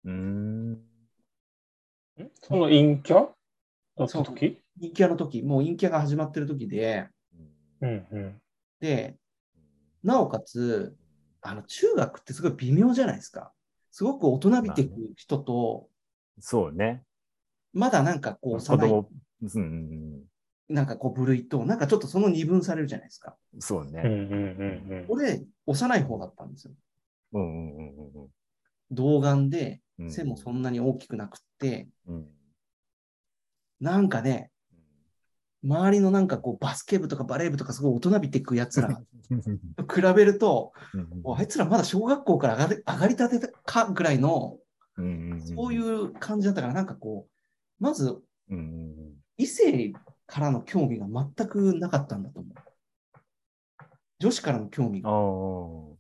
[0.05, 0.79] うん。
[2.43, 3.27] その陰キャ？
[3.97, 7.09] だった時陰キャの時、もう陰キャが始まってる時で、
[7.81, 8.41] うんうん。
[8.79, 9.17] で、
[10.05, 10.95] なおかつ、
[11.47, 13.53] あの、中学ってすごい微妙じゃないですか。
[13.90, 15.88] すごく大人びていく人と、
[16.40, 17.05] そうね。
[17.74, 19.09] まだなんかこう、子幼い、供、
[19.42, 20.22] うんうん
[20.66, 23.36] なんかこう、部類と、なんかちょっとその二分されるじゃないですか。
[23.53, 23.61] うん。
[23.61, 24.03] そうね。
[24.03, 26.74] うんうんうん俺、幼い方だったんですよ。
[27.34, 28.28] うんうんうんうん
[28.90, 30.11] 童顔で、うん。
[30.11, 32.26] 背もそんなに大きくなくって、うん。
[33.80, 34.51] なんかね、
[35.65, 39.03] 周りのなんかこう、バスケ部とかバレー部とかすごい大人びていく奴らと
[39.93, 40.73] 比べると、
[41.37, 44.59] あいつらまだ小学校から上がり上がりたてかぐらいの、
[44.97, 45.03] そ
[45.69, 48.95] ういう感じだったから、なんかこう、まずうんうん
[49.37, 49.93] 異性
[50.27, 52.55] からの興味が全くなかったんだと思う。
[54.21, 55.11] 女子からの興味ああ。
[55.11, 55.17] が。
[55.19, 55.97] うん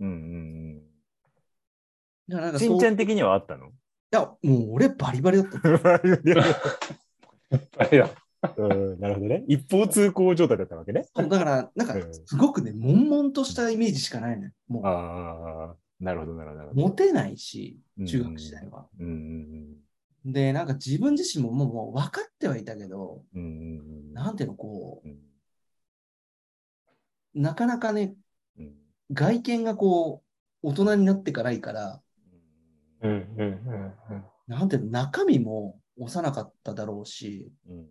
[0.00, 0.08] うんう
[0.80, 0.82] ん。
[2.28, 3.68] だからなんしんちゃん的にはあったの？
[3.68, 3.70] い
[4.10, 5.58] や、もう俺バリバリだった。
[7.78, 8.08] あれだ。
[8.56, 9.44] うんなるほどね。
[9.48, 11.06] 一方通行状態だったわけね。
[11.14, 14.50] そうだから、なんかうんすごくね、悶々としたイメージしかないのよ。
[14.68, 16.80] もうああ、なるほど、なるほどなるほど。
[16.82, 18.86] モテないしうん、中学時代は。
[18.98, 19.76] うんうん
[20.26, 23.42] で、なんか自分自身ももうもう分かってはいたけど、うん。
[23.42, 24.12] うんうんうん。
[24.14, 25.16] なんていうの、こうんう、
[27.34, 28.14] なかなかね、
[28.58, 28.74] うん
[29.12, 30.22] 外見がこ
[30.62, 32.00] う、大人になってからいいから、
[33.02, 34.24] うんうんうんうん。
[34.46, 37.86] なんていうの、中身も幼かっただろうし、うん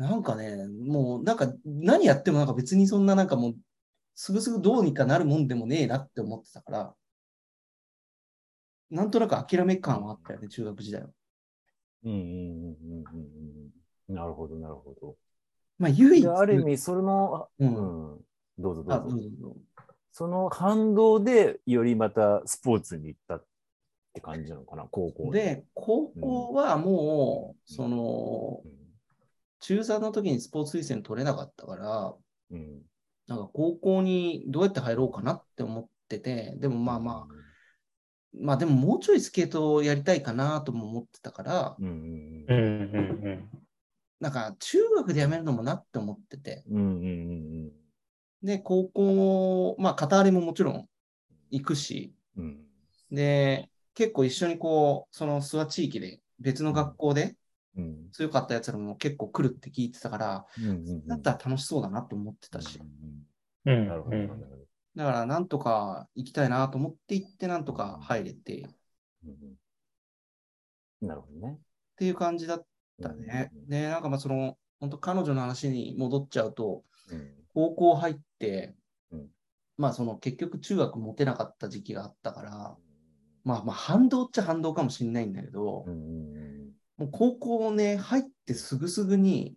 [0.00, 3.54] なんかね、もうなんか何やってもなんか別にそんななんかもう、
[4.14, 6.94] すぐすぐどうにかなるもんでもねえなって思ってたから、
[8.90, 11.08] なんとなく諦め感はあったよね、中学時代は。
[12.04, 13.72] うんうんうんうんうん
[14.08, 14.14] うん。
[14.14, 15.16] なるほど、なるほど。
[15.78, 18.18] まあ唯一、である意味、その、ううんう
[18.58, 19.10] ぞどあ、うぞ。
[19.10, 19.56] どうぞどうぞ
[20.12, 23.44] その反動で、よりまたスポーツに行ったっ
[24.14, 28.62] て感じなのかな、高校で、高校はもう、うんその、
[29.60, 32.14] 中3の時にスポーツ推薦取れなかったから、
[32.50, 32.58] うん。
[32.58, 32.82] うん。
[33.26, 37.34] なんか高校にどうやって入ろうかなって思ってて、でもまあまあ、
[38.36, 43.48] まあでももうちょいスケートをやりたいかなとも思ってたから、うんうんうんうん
[44.18, 46.76] なんか中学で辞めるのもなって思ってて、うん。
[46.76, 47.70] うんうんうん
[48.42, 50.88] で、高校、まあ片割りももちろん
[51.50, 52.66] 行くし、うん。
[53.10, 57.36] で、結構一緒にこう、その諏訪地域で別の学校で
[57.76, 61.06] うん強かったやつらも結構来るって聞いてたから、うんうん。
[61.06, 62.80] だったら楽しそうだなと思ってたし、
[63.66, 63.72] うん。
[63.72, 64.44] うんなるほど、なるほど。
[64.96, 68.64] だからなんとか行きたいなと思って行って、なんとか入れてっ
[69.24, 71.58] うんうんなるほどね。
[71.96, 72.66] ていう感じだっ
[73.02, 73.50] たね。
[73.68, 78.74] で、なんかまあその、本当彼女の話に戻っちゃうと、うん高校入って
[79.10, 79.26] うん、
[79.76, 82.76] まあその結局中学持てなかった時期があったから、
[83.42, 86.59] まあまあ反動っちゃ反動かもしれないんだけどう、んうん
[87.00, 89.56] もう高校ね、入ってすぐすぐに、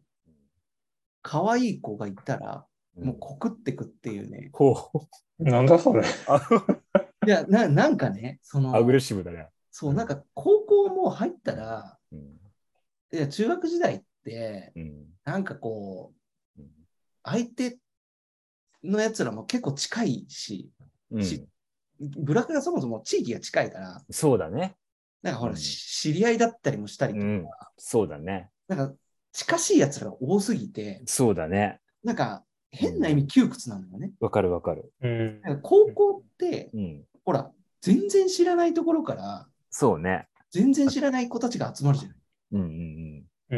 [1.21, 2.65] 可愛い子がいたら、
[2.95, 3.07] うん。
[3.07, 4.49] もう告ってくっていうね。
[4.53, 4.77] ほ
[5.39, 5.43] う。
[5.43, 6.05] なんだそれ。
[6.27, 6.41] あ
[7.27, 9.49] いや、ななんかね、その、アグレッシブだね。
[9.71, 12.39] そう、なんか高校も入ったら、うん
[13.11, 16.13] いや、中学時代って、うんなんかこ
[16.57, 16.69] う、うん
[17.23, 17.77] 相手
[18.83, 20.71] のやつらも結構近いし、
[21.11, 21.45] うんし
[21.99, 24.77] 部落がそもそも地域が近いから、そうだね。
[25.24, 27.47] なんかほら、うんし知り合いだったりもしたりとか、うん。
[27.78, 28.49] そうだね。
[28.67, 28.93] なんか
[29.32, 31.80] 近しいやつらが多すぎて、そうだね。
[32.03, 34.11] なんか変な意味窮屈なんだよね。
[34.19, 34.91] わかるわかる。
[35.01, 35.41] うん。
[35.41, 37.03] なんか高校って、うん。
[37.24, 37.51] ほら、
[37.82, 40.28] 全然知らないところから、そうね。
[40.51, 42.17] 全然知らない子たちが集まるじゃない。
[42.51, 43.57] うんうんうん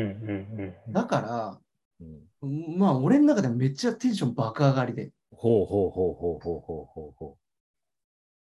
[0.88, 1.59] うんだから、
[1.99, 2.22] うん。
[2.41, 5.11] うんまあ、俺の中でめっちゃテンション爆上がりで。
[5.32, 7.38] ほうほうほうほうほうほうほうほ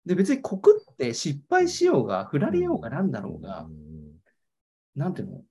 [0.05, 3.23] で、別に告って失敗しようが、振られようがなんだう。
[3.23, 4.21] ろうがう、ん
[4.95, 5.43] なんていうの？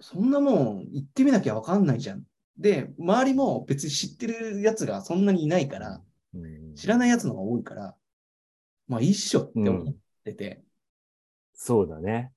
[0.00, 2.22] そんなもん行ってみなきゃわかんないじゃん。
[2.58, 6.02] で、周りも別に知ってるやつがそんなにいないから、
[6.34, 7.94] うん知らないやつの方が多いから、
[8.88, 9.94] まあ一緒って思っ
[10.24, 10.62] てて。
[11.54, 12.32] そうだね。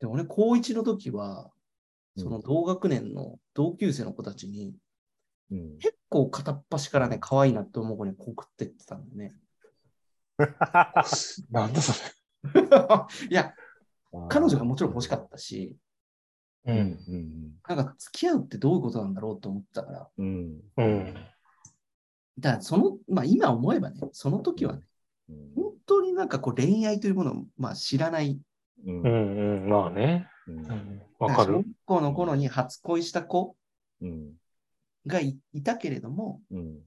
[0.00, 1.50] で、俺、高1の時は、
[2.16, 4.74] うんその同学年の同級生の子たちに、
[5.50, 5.78] うん。
[5.78, 9.36] 結構片っ端からね、可愛いなって思う子に告ってってたんだよね。
[11.50, 11.92] なんだそ
[13.30, 13.54] いや、
[14.28, 15.76] 彼女がもちろん欲しかったし、
[16.64, 16.72] れ。
[16.74, 16.78] うん。
[16.78, 17.52] うん。
[17.68, 20.08] なんか付き合うってどういうことなんだろうと思ってたから。
[20.16, 20.60] うん。
[20.76, 21.14] うん。
[22.38, 24.82] だからその、まあ今思えばね、その時はね、
[25.28, 25.52] うん。
[25.54, 28.40] 本当になんかこう恋愛というものを、まあ、知らない。
[28.86, 29.68] うんうんうん。
[29.68, 30.28] まあね。
[30.46, 31.66] ううんかる小学。
[31.84, 33.56] 校の頃に初恋した子
[34.00, 34.32] うん。
[35.06, 36.78] がいいたけれども、うん。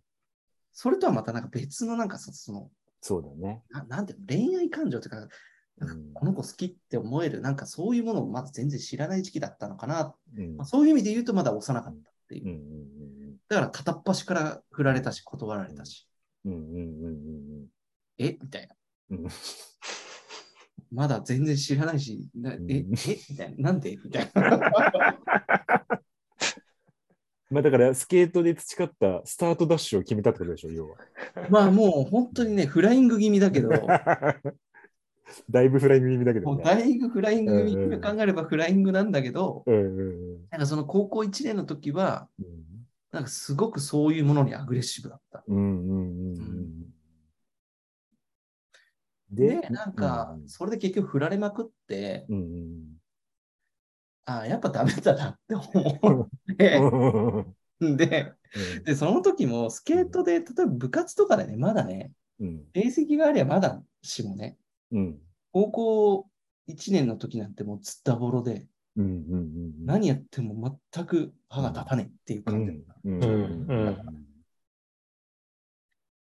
[0.72, 2.70] それとはまたなんか別のなんかそその、
[3.02, 3.64] そうだね。
[3.70, 5.28] ななんていうの、恋愛感情というか、
[6.14, 10.16] この子好きって思える、なんかそういうものをまだ全然知らない時期だったのかな。
[10.38, 12.46] うんまあ、そういう意味で言うとまだ幼かったっていう。
[12.46, 12.94] うんうん
[13.50, 16.08] だから片っ端から振られたし、断られたし、
[16.46, 17.10] うんうんうんう
[17.66, 17.68] ん
[18.18, 18.38] え？
[18.42, 18.76] みたいな。
[19.12, 19.28] うん
[20.92, 22.84] まだ全然知らないし、なえ、うんえ？
[23.30, 23.72] みたいな。
[23.72, 23.98] なんで？
[24.04, 24.72] みたいな。
[27.54, 30.98] まあだからスケートで培ったスタートダッシュを決めたってことでしょ、要は。
[31.50, 33.70] まあもう本当にね、フライング気味だけど、
[35.50, 36.64] だいぶフライング気味だけどね。
[36.64, 42.48] だいぶフライング気味考えればフライングなんだけど、うんうんなんかその高校1年の時は、うん。
[43.12, 45.44] なんかすごくそういうものにアグレッシブだった。
[45.48, 46.94] うんうんうんうん。
[49.32, 52.93] で、なんかう、んそれで結局振られまくって、うんうん
[54.26, 56.80] ああ、やっぱダメだなって思って、
[57.80, 58.34] うんで、
[58.86, 62.64] で、その時もスケートで、例えば部活とかでね、まだね、うん。
[62.74, 64.58] 成績がありゃまだしもね、
[64.92, 65.20] うん。
[65.52, 66.30] 高校
[66.68, 69.06] 1年の時なんてもうずったぼろで、うん。
[69.06, 69.34] うん。
[69.34, 69.86] うん。
[69.86, 72.72] 何やっても全く歯が立たねえっていうう感じ。
[72.72, 72.84] ん。
[73.06, 73.24] うん。
[73.24, 74.24] うんうん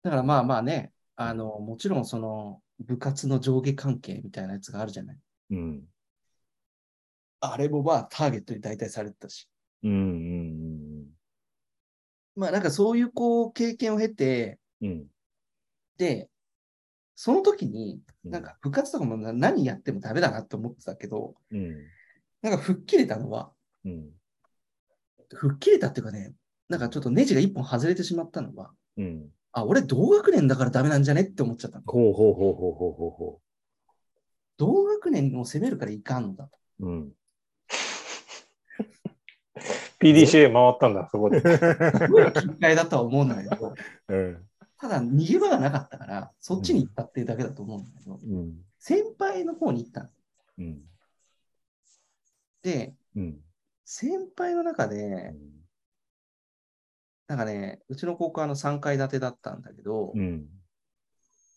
[0.00, 5.18] だからまあまあね、あの、もちろんその部活の上下関係みたいなやつがあるじゃない。
[5.50, 5.82] うん。
[7.40, 9.48] あれもまあターゲットに大体されてたし。
[9.82, 9.92] うん。
[9.92, 11.06] うん。
[12.36, 15.06] まあなんかそういうこう経験を経て、うん。
[15.96, 16.28] で、
[17.14, 18.30] その時に、うん。
[18.30, 21.74] なんか部活とかもな何やってもダメだなって思ってたけど、うん。
[22.42, 23.52] なんか吹っ切れたのは、
[23.84, 24.10] うん。
[25.34, 26.32] 吹っ切れたっていうかね、
[26.68, 29.30] なんかちょっとネジが一本外れてしまったのは、うん。
[29.52, 31.84] あ、俺同学年だからダメなんじゃねって思っちゃったの。
[31.86, 33.40] ほうほうほうほうほうほうほ
[34.56, 36.58] 同学年を責めるからいかんのだと。
[36.80, 36.86] う。
[36.86, 37.12] うん。
[40.00, 41.40] PDCA 回ったんだ、そこで。
[41.40, 43.74] すごい切り替えだとは思うんだけど、
[44.08, 44.48] うん。
[44.78, 48.64] ただ逃げ場がなかったから、そっちに行ったっていうだけだと思うんだけど、うん。
[48.78, 50.10] 先輩の方に行ったの。
[50.58, 50.82] うん。
[52.62, 53.40] で、うん。
[53.84, 55.34] 先輩の中で、
[57.26, 60.46] なんかね、うちの高校はあの3階建てだったんだけど、うん。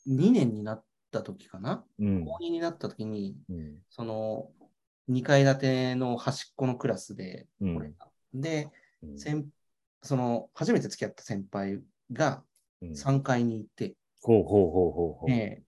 [0.08, 2.26] 2年になった時かな、うん。
[2.26, 3.78] 高2になった時に、うん。
[3.90, 4.50] その
[5.10, 7.86] 2階建ての端っこのクラスで、が
[8.34, 8.70] で、
[9.04, 9.20] うん。
[9.20, 9.48] 先
[10.04, 11.80] その初めて付き合った先輩
[12.12, 12.44] が
[12.82, 15.30] うん3階にいて、ほうほうほうほうほう。
[15.30, 15.64] で、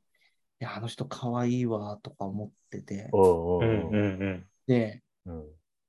[0.59, 3.91] いや、あの人可愛いわとか思ってて、おうおううんおう。
[3.91, 5.45] うんで、うん。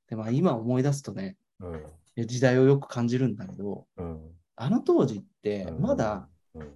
[0.08, 2.26] でまあ、今思い出すとね、うん。
[2.26, 4.20] 時代をよく感じるんだけど、うん。
[4.56, 6.74] あの当時って、まだ、うん。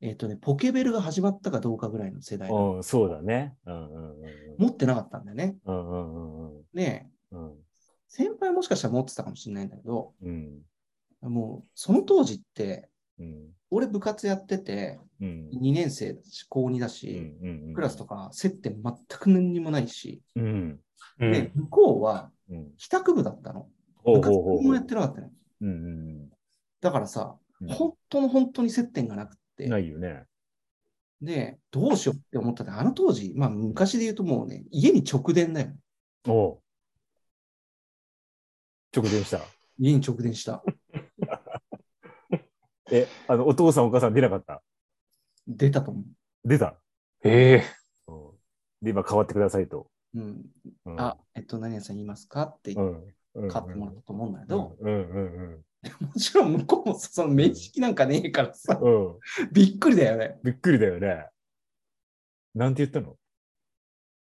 [0.00, 3.56] えっ、とね、ポケベルが始まったかどうかぐらいの世代なのうん、そうだね。
[3.64, 4.24] うんうんうん
[4.56, 5.56] 持ってなかったんだよね。
[5.64, 5.90] うん。
[5.90, 7.63] うんうんうんで、うん。
[8.16, 10.62] 先輩もしかしたら持ってたかもしれないんだけど、うん。
[11.20, 12.88] もう、その当時って、
[13.18, 13.48] うん。
[13.70, 15.50] 俺部活やってて、うん。
[15.50, 17.74] 2年生だし、高2だうし、んうん。
[17.74, 20.80] クラスとか接点全く何にもないし、うん。
[21.18, 21.32] うん。
[21.32, 22.70] で、向こうはうん。
[22.76, 23.66] 帰宅部だったの。
[24.04, 25.30] 部活もやってなかったの。
[25.62, 26.28] うんうん
[26.80, 27.68] だからさ、うん。
[27.68, 30.22] 本当の本当に接点がなくって、ないよね。
[31.20, 35.76] で、どうしようって思ったら、あの当時、まあ昔で言うともうね、家に直電だよね。
[36.28, 36.63] おう
[38.94, 39.40] 直電した。
[39.78, 40.62] 家に直電した。
[42.92, 44.62] え、あの、お父さんお母さん出なかった？
[45.46, 46.02] 出たと思
[46.44, 46.76] 出た？
[47.24, 47.64] ええ
[48.08, 48.30] うん
[48.82, 49.90] で、今変わってくださいと。
[50.14, 50.20] う。
[50.20, 50.44] うん。
[50.84, 52.42] うんあ、えっと、何屋さん言いますか？
[52.42, 53.04] ってう
[53.50, 53.64] 買ん。
[53.64, 55.20] ってもらったと思うんだけど、うんう
[55.56, 55.64] ん
[56.00, 59.06] もちろん向こうもさその面識なんかねえからさ、うん。
[59.06, 59.18] うん。
[59.52, 60.38] びっくりだよね。
[60.42, 61.28] びっくりだよね。
[62.54, 63.16] なんて言ったの？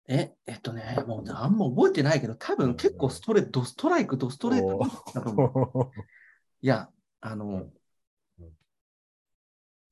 [0.08, 4.78] え、えっとね、もうねあんま覚えてないけど、多分結構ストレート、ドストライク、ドストレート
[5.14, 6.00] だと思う。
[6.62, 6.88] いや、
[7.20, 7.72] あの、うん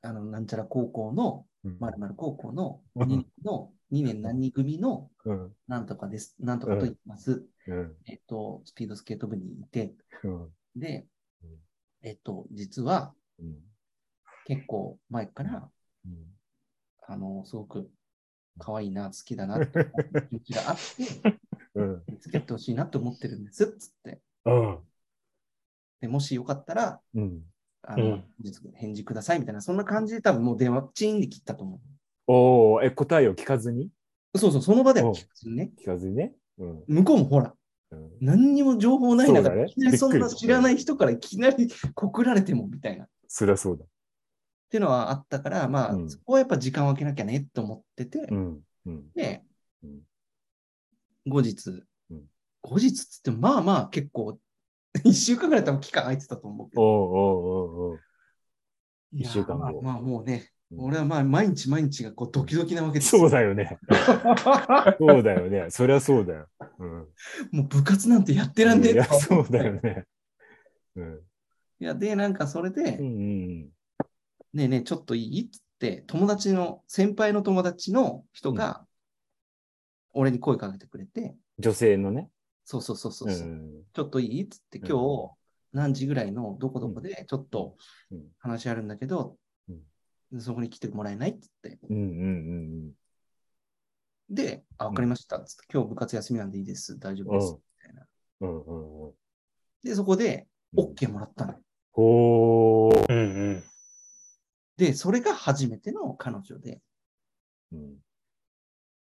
[0.03, 5.53] あの、なんちゃら高校の、うんまるまる高校のうん2年の、2年何組のうん。
[5.69, 7.45] なんとかです、なんとかと言います。
[7.67, 7.97] うん。
[8.07, 10.49] えっと、スピードスケート部にいて、うん。
[10.77, 11.07] で
[11.43, 11.51] うん、
[12.03, 13.57] えっと、実はうん。
[14.47, 15.69] 結構前から、
[16.07, 16.13] うん
[17.09, 17.91] あの、すごく
[18.59, 19.87] 可愛いな、好きだなって
[20.29, 21.41] 気持ちがあって、
[21.75, 22.03] うん。
[22.21, 24.21] 付き合ってほしいなって思ってるんですっつって。
[24.45, 24.79] うん。
[26.01, 27.43] でもしよかったら、うん。
[27.83, 28.23] あの、
[28.75, 31.81] 返事くださいみたいな、そんな感じで多分もう電話チーンで切ったと思
[32.27, 33.91] おおえ、答えを聞かずに？
[34.35, 34.39] う。
[34.39, 35.73] そうそう、その場ではうん聞かずにね。
[35.81, 36.35] 聞かずにね。
[36.59, 36.85] うん。
[36.89, 37.55] 向こうもほら、
[37.93, 43.05] うん何にも情報ない中で、ねいきなりそんな知らない人からいきなり告られてもみたいな。
[43.05, 43.85] っそりゃそうだ。
[44.69, 48.61] ていうのはあったから、まあ、うんそこはやっぱ時間を空けなきゃねって思ってて、うん。
[48.87, 49.13] うん。
[49.15, 49.43] で、
[49.83, 50.01] うん
[51.29, 51.69] 後日、
[52.11, 52.23] うん
[52.63, 54.39] 後日っつってもまあまあ結構、
[55.05, 56.83] 一週間ぐらい多分期間空いてたと思うけど。
[56.83, 58.01] おうおうおうおう
[59.13, 63.79] いや一週間後まあ、まあもうね、うん俺はまあ毎日毎日がこうドキドキなわけですそうだよね。
[64.99, 65.71] そうだよね。
[65.71, 66.49] そりゃそうだよ。
[66.81, 66.91] うん。
[67.53, 70.07] もう部活なんてやってらんねえそうだよね。
[70.97, 71.21] うん。
[71.79, 73.76] いや、で、なんかそれで、うんうん
[74.57, 75.43] ねえねえ、ちょっといい？
[75.43, 78.87] っつって、友達の、先輩の友達の人が、
[80.15, 82.31] 俺に声かけてくれて、女性のね。
[82.65, 83.83] そうそうそうそうう、ん。
[83.93, 84.45] ちょっといい？
[84.45, 85.31] っつって、うん今日、
[85.75, 87.77] 何時ぐらいのどこどこでちょっと
[88.11, 89.37] うん話あるんだけど、
[90.39, 91.33] そこに来てもらえない？
[91.33, 91.79] っつって。
[91.91, 92.93] うんうん
[94.31, 96.99] で、あ、わかりましたっつって、今日部活休みなんでいいです。
[96.99, 97.53] 大丈夫です。
[97.53, 98.07] うんみたいな。
[98.41, 98.49] うん。
[98.49, 98.73] うんう
[99.05, 99.13] んうん。
[99.85, 101.61] で、そこで、うん OK もらったのよ。
[101.93, 103.07] ほー。
[103.09, 103.65] うんうん。
[104.77, 106.81] で、それが初めての彼女で、
[107.73, 107.97] うん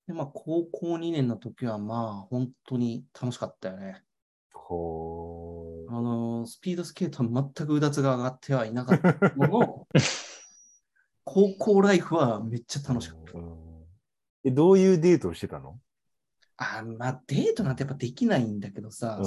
[0.06, 4.02] でまあ、高校2年の時は、まあ、本当に楽しかったよね。
[4.52, 9.88] ほうんあのースピードスケートは全くうだつが上がってはいなかったものの、
[11.24, 13.38] 高校ライフはめっちゃ楽しかった。
[13.38, 13.66] うん
[14.44, 15.80] え、どういうデートをしてたの？
[16.56, 19.20] あーまあ、デートなんてやっぱできないんだけどさ、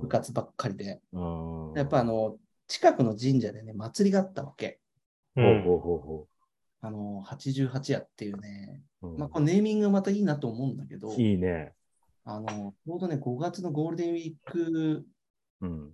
[0.00, 1.00] 部活ばっかりで。
[1.12, 2.38] うんやっぱあの、
[2.68, 4.81] 近くの神社でね、祭りがあったわけ。
[5.36, 6.28] うんほうほうほ
[6.82, 9.18] あの、88夜っていうね、うほう。
[9.18, 11.74] まあ、このネーミングがまたいいなと思うんだけど、いいね。
[12.24, 15.06] あの、ちょうどね、5月のゴールデンウィーク
[15.60, 15.92] うん。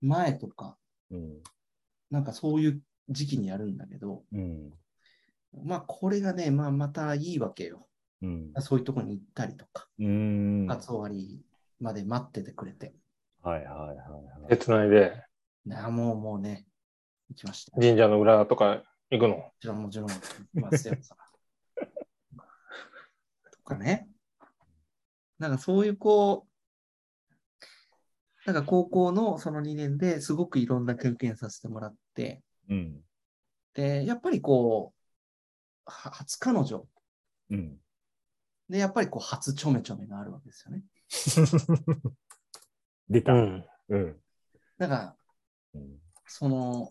[0.00, 0.76] 前とか、
[1.10, 1.42] うん。
[2.10, 4.72] なんかそういう時期にやるんだけど、うん。
[5.64, 7.86] まあ、これがね、まあ、またいいわけよ。
[8.22, 8.52] うん。
[8.60, 10.66] そういうとこに行ったりとか、うん。
[10.66, 11.44] 部活終わり
[11.80, 12.94] まで待っててくれて。
[13.42, 14.48] はいはいはいはい。
[14.48, 15.24] 手つないで、
[15.64, 16.66] なあもう、もうね、
[17.30, 17.76] 行きました。
[17.76, 19.50] も神社の裏とか行くの？
[19.60, 20.96] ちろん、もちろん、行きますよ。
[21.00, 21.16] さ
[23.50, 24.08] とかね。
[25.38, 26.50] なんかそういうこう、
[28.46, 33.00] なんか高校のその2年ですごくいろんな経験させてもらって、うん。
[33.74, 35.00] で、やっぱりこう、
[35.86, 36.86] は初彼女
[37.50, 37.78] うん。
[38.68, 40.84] で、やっぱりこう初ちょめちょめがあるわけですよね。
[43.08, 43.34] 出た。
[43.34, 43.64] ん。
[43.88, 44.20] うん。
[44.78, 45.16] なんか、
[45.74, 45.98] うん。
[46.26, 46.90] その、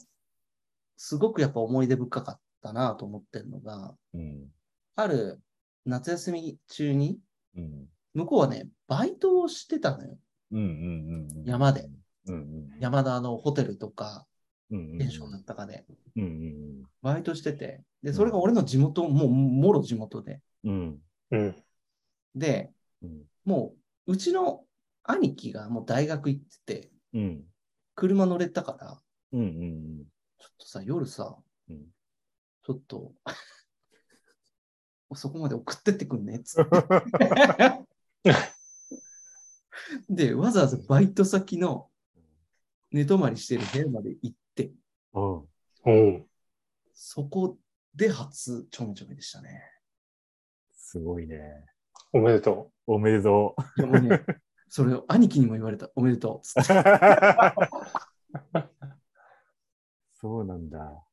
[1.02, 4.50] すごくやっぱ思い出深かったなと思ってるのが、うん。
[4.98, 5.40] ある
[5.86, 7.18] 夏休み中に、
[7.56, 7.86] うん。
[8.14, 10.18] 向こうはね、バイトをしてたのよ。
[10.52, 10.60] うん。
[10.60, 11.44] うん。
[11.46, 11.90] 山で。
[12.28, 12.70] うん。
[12.82, 14.28] 山田のホテルとか、
[14.72, 14.98] うん。
[14.98, 15.86] ペンションだったかで、
[16.18, 16.84] うん。
[17.02, 20.42] バイトしてて、で、それが俺の地元、もう、もろ地元で。
[20.66, 21.00] うん。
[21.32, 21.56] うん。
[22.36, 22.74] で、
[23.46, 23.74] も
[24.06, 24.66] う、うちの
[25.04, 27.40] 兄貴がもう大学行ってて、
[27.96, 29.40] 車乗れたから、
[30.40, 31.38] ちょっとさ、夜さ、
[31.70, 31.78] うん
[32.62, 33.14] ちょっと、
[35.16, 36.36] そこまで送ってってくんね？
[36.36, 36.72] っつって。
[40.08, 41.90] で、わざわざバイト先の
[42.92, 44.72] 寝泊まりしてる部屋まで行って、
[45.14, 45.22] うん。
[45.22, 45.48] お
[46.18, 46.28] う
[46.94, 47.58] そこ
[47.96, 49.64] で初ちょめちょめでしたね。
[50.74, 51.66] すごいね。
[52.14, 53.62] おめでとおめでとう。
[54.68, 55.90] それを兄貴にも言われた。
[55.96, 56.74] おめでとうっつって。
[60.22, 61.04] そうなんだ。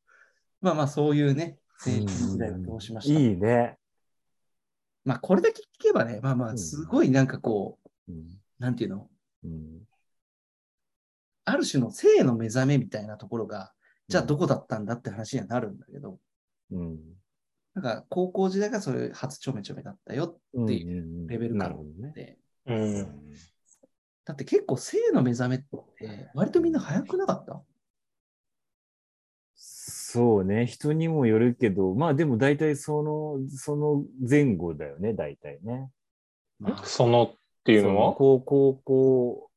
[0.60, 3.20] まあまあ、そういうね、青春時代を過ごしました。
[3.20, 3.78] いいね。
[5.04, 7.78] まあ、これだけ聞けばね、まあまあ、うんすごいなんかこ
[8.08, 8.40] う、うん。
[8.58, 9.08] なんていうの？
[9.44, 9.82] うん。
[11.44, 13.72] ある種の性の目覚めみたいなところが、
[14.08, 16.18] じゃあどこだったんだって話にはなるんだけど、
[16.72, 16.98] うん。
[17.74, 22.12] なんか高校時代がそういう初ちょめちょめだったよっていううんレベル感なるほどね。
[22.14, 22.74] で、う。
[22.74, 23.32] うん。
[24.24, 27.62] だって結構性の目覚めって割とみんな早くなかった？
[30.16, 30.64] そうね。
[30.64, 35.90] 人にもよるけど、まあでも大体その、その前後だよね、大体ね。
[36.58, 38.14] まあ、そのっていうのは？
[38.14, 39.50] 高高校、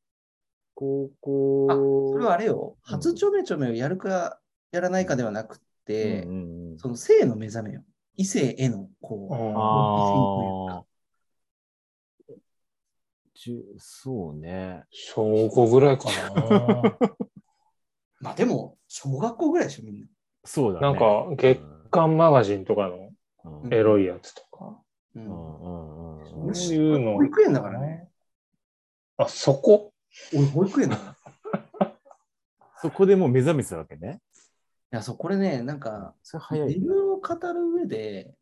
[0.74, 1.66] 高校。
[1.70, 1.74] あ
[2.12, 4.38] それはあれよ、うん初ちょめちょめをやるか
[4.70, 7.82] やらないかではなくて、うんうんうんその性の目覚めよ。
[8.16, 10.84] 異性へのこう、あああ。
[13.34, 14.84] じゅそうね。
[14.90, 16.10] 小5ぐらいか
[16.44, 16.96] な。
[18.20, 20.06] まあでも、小学校ぐらいでしょ、みんな。
[20.44, 20.86] そうだね。
[20.86, 21.60] なんか月
[21.90, 22.88] 刊マガジンとか
[23.44, 24.80] のエロいやつとか。
[25.16, 28.08] ううんんうんうんうんそういうの保育園だからね。
[29.16, 29.92] あ、そこ？
[30.34, 31.16] 俺、保育園だか
[31.80, 31.86] ら。
[31.88, 31.94] い
[32.80, 34.20] そこでもう目覚めてたわけね。
[34.90, 36.74] や、そう、これね、なんか、それ早いね。
[36.74, 38.34] 自分を語る上で。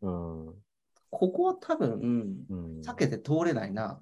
[1.11, 1.91] ここは多分、
[2.49, 3.99] うん避けて通れないな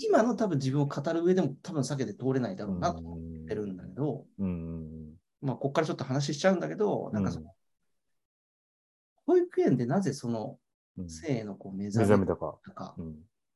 [0.00, 4.75] 今の多分自分を語る上でも多分避けて通れないだろうなと思思ってるんだけど、うん。
[5.46, 7.54] まあ、ここからちょっと話しちゃうんだけど、なんかその、
[9.26, 10.58] 保育園でなぜその
[10.98, 12.58] うん性のこう目目覚めたか。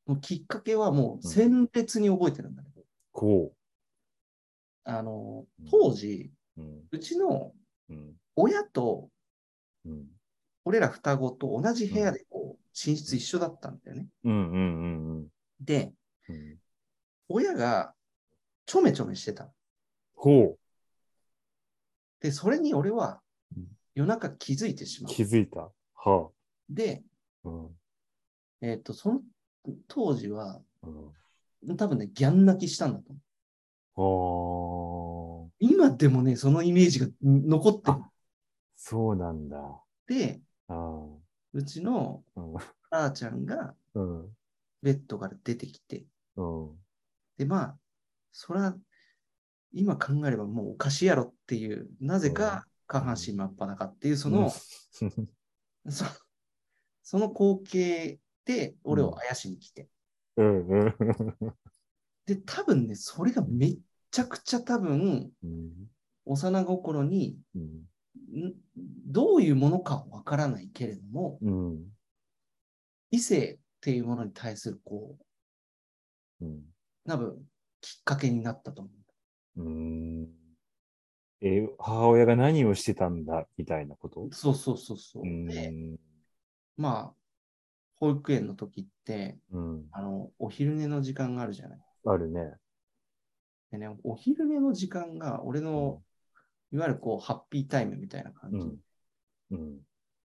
[0.07, 0.20] うん。
[0.20, 2.82] きっかけはもう鮮烈に覚えてるんだけど、
[3.12, 3.53] こ
[4.84, 6.30] あのうん、当時、
[6.93, 6.99] う。
[6.99, 7.53] ちの
[7.88, 8.12] うん。
[8.36, 9.09] 親と
[9.84, 10.07] うん。
[10.64, 14.07] 俺ら双子と同じ部屋でこう寝室一緒だったんだよね。
[15.61, 15.93] で。
[17.28, 17.95] 親が
[18.66, 19.51] ちょめちょめしてた。
[20.14, 20.57] ほ
[22.21, 23.21] で、それに俺は
[23.57, 25.05] うん夜中気づいてしう。
[25.05, 25.12] まう。
[25.12, 25.68] 気づいた。
[25.95, 26.31] は
[26.68, 27.03] で、
[27.45, 27.49] あ。
[27.49, 27.68] うん。
[28.61, 29.21] えっ、と、その
[29.89, 31.77] 当時はうん。
[31.77, 34.03] 多分ね、ギャン泣きしたんだとああ。
[34.03, 35.53] 思う。
[35.59, 37.99] 今でもね、そのイメージが残ってる。
[38.77, 39.59] そうなんだ。
[40.07, 40.41] で。
[41.53, 42.55] うちのうん。
[42.91, 44.37] 母ちゃんがうん。
[44.83, 46.07] ベッドから出てきて、
[46.37, 46.71] うん。
[47.37, 47.79] で、まあ、
[48.33, 48.75] そら、
[49.73, 54.51] 今考えればもうおかしいやろっていう、なぜか下半身真っ裸っていう、その、
[55.89, 56.05] そ
[57.03, 59.89] その光景で俺をあやしに来て。
[60.37, 60.95] うんうん。
[62.27, 63.79] で、多分ね、それがめっ
[64.11, 65.91] ちゃくちゃ多分、うん
[66.27, 67.62] 幼心にうん
[68.45, 71.85] んどういうものかわからないけれども、うん
[73.11, 75.16] 異性っていうものに対する、こ
[76.41, 76.62] う、うん
[77.07, 77.43] 多分、
[77.81, 78.99] きっかけになったと思う。
[79.57, 80.28] うん。
[81.42, 84.28] えー母親が何をしてたんだみたいなこと？
[84.32, 85.22] そうそうそうそう。
[85.22, 85.46] うん。
[85.46, 85.72] で、
[86.76, 87.14] まあ、
[87.96, 89.84] 保育園の時って、うん。
[89.92, 91.78] あの、お昼寝の時間があるじゃない？
[92.07, 92.55] あるね。
[93.70, 96.03] でね、お昼寝の時間が、俺の、
[96.72, 98.59] いわゆるこう、ハッピータイムみたいな感じ。
[98.59, 98.76] うん。
[99.51, 99.80] うん。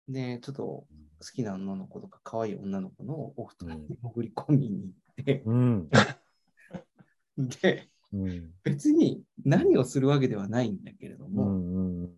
[0.09, 0.87] で、ちょっと好
[1.33, 3.87] きな女の子とか、可愛い女の子のお布団うん。
[3.89, 5.91] に潜り込みに行って、うん。
[7.39, 8.51] で、うん。
[8.62, 12.11] 別に何をするわけではないんだけれどうも、んうん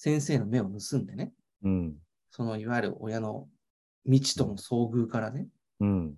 [0.00, 1.32] 先生の目を盗んでね、
[1.64, 1.96] うん
[2.30, 3.48] そのいわゆる親の
[4.04, 5.48] 未知との遭遇からね、
[5.80, 6.14] うん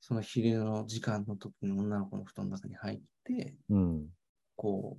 [0.00, 4.06] その昼の時間の時に女の子の布団の中に入って、うん
[4.54, 4.96] こ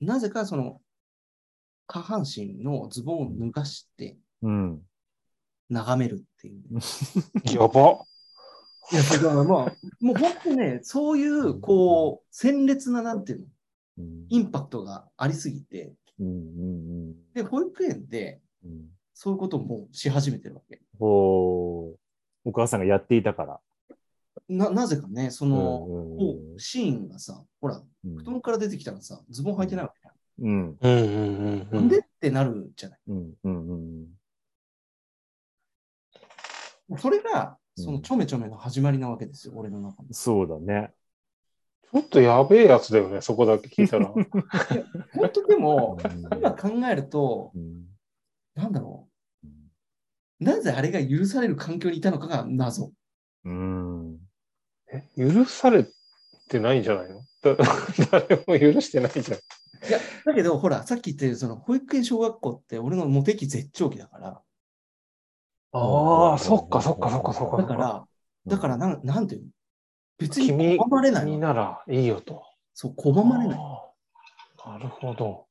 [0.00, 0.80] う、なぜかその
[1.86, 4.82] 下半身のズボンを脱がしてうん。
[5.68, 6.80] 眺めるっていうね、
[7.52, 8.04] やば。
[8.92, 9.46] いや、だからまあ、
[10.00, 13.46] もう本当にね、そういう、こう、鮮烈な、なんていうの、
[13.98, 14.26] うん。
[14.28, 18.86] インパクトがありすぎて、うんうんで、保育園でうん。
[19.12, 20.80] そういうこともし始めてるわけ。
[20.98, 21.98] ほう。
[22.44, 23.60] お母さんがやっていたから。
[24.48, 28.16] な、なぜかね、その、うんうんこうシーンがさ、ほら、うん。
[28.16, 30.06] 布団から出てきたらさ、ズボン履いてないわけ
[30.38, 31.88] うんうんうんうん。
[31.88, 33.00] でってなるじゃない。
[33.08, 33.68] うんうん
[36.90, 36.98] うん。
[36.98, 40.14] それが、そうんのちょめちょめの始まりなわけですよ、俺の中で。
[40.14, 40.92] そうだね。
[41.92, 44.06] ちょっとやべえやつだよね、そこだけ聞いたら。
[44.08, 44.26] 本
[45.32, 47.84] 当でも、うん今考えると、うん
[48.54, 49.08] なんだろ
[49.44, 50.44] う。
[50.44, 52.90] なぜあれが許される環境にいたのかが謎。
[53.44, 54.18] うん
[54.92, 55.86] え許され
[56.48, 57.20] てないんじゃないの？
[57.42, 57.56] だ
[58.10, 59.38] 誰も許してないじゃん。
[59.88, 64.42] いや、だけど、ほら、さっき言ったように、その保育園小学校って俺のモテ期絶頂期だから、
[65.72, 67.56] ああ、そっかそっかそっかそっか。
[67.58, 68.04] だから、
[68.46, 69.48] だからなん、なんていうの？
[70.18, 71.48] 別に君拒まれない君の。
[71.48, 72.42] ならいいよと。
[72.72, 73.58] そう、拒まれない。
[73.58, 75.46] あーなるほど。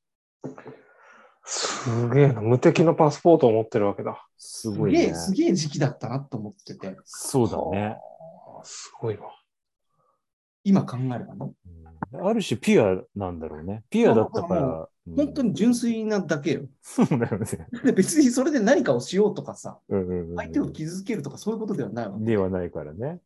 [1.44, 2.40] すげえな。
[2.40, 4.26] 無敵のパスポートを持ってるわけだ。
[4.36, 5.14] すごいねすげえ、。
[5.14, 7.96] すげえ時期だったなと思ってて、そうだね。
[7.96, 9.30] あーすごいわ。
[10.64, 13.84] 今考えればね、うんある種ピュアなんだろうね。
[13.90, 14.88] ピュアだったから。
[15.14, 16.62] 本当に純粋なだけよ。
[16.82, 17.46] そうだよね。
[17.84, 22.24] で別にそれで何かをしようとかさ、うんうんうん相手を傷つけるとかそういうことではないわけ。
[22.24, 23.20] ではないからね。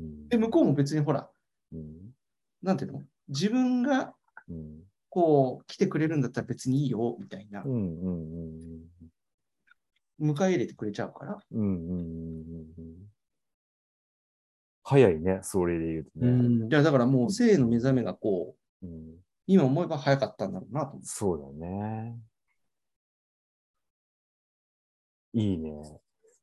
[0.00, 1.30] うんで、向こうも別にほら、
[1.72, 2.14] うん
[2.62, 3.02] なんていうの？
[3.28, 4.14] 自分が
[4.48, 7.68] うんこう来てくれるんだったら別にいいよ、みたいなう。
[7.68, 7.82] んうん
[10.20, 11.38] うん迎え入れてくれちゃうから。
[11.52, 12.02] うんうんうんうん
[12.78, 13.08] うん
[14.88, 16.28] 早いね、それで言うとね。
[16.30, 16.68] うん。
[16.68, 19.16] いや、だからもう性の目覚めがこう、うん
[19.50, 21.06] 今思えば早かったんだろうなと思って。
[21.06, 22.18] そうだね。
[25.32, 25.72] いいね。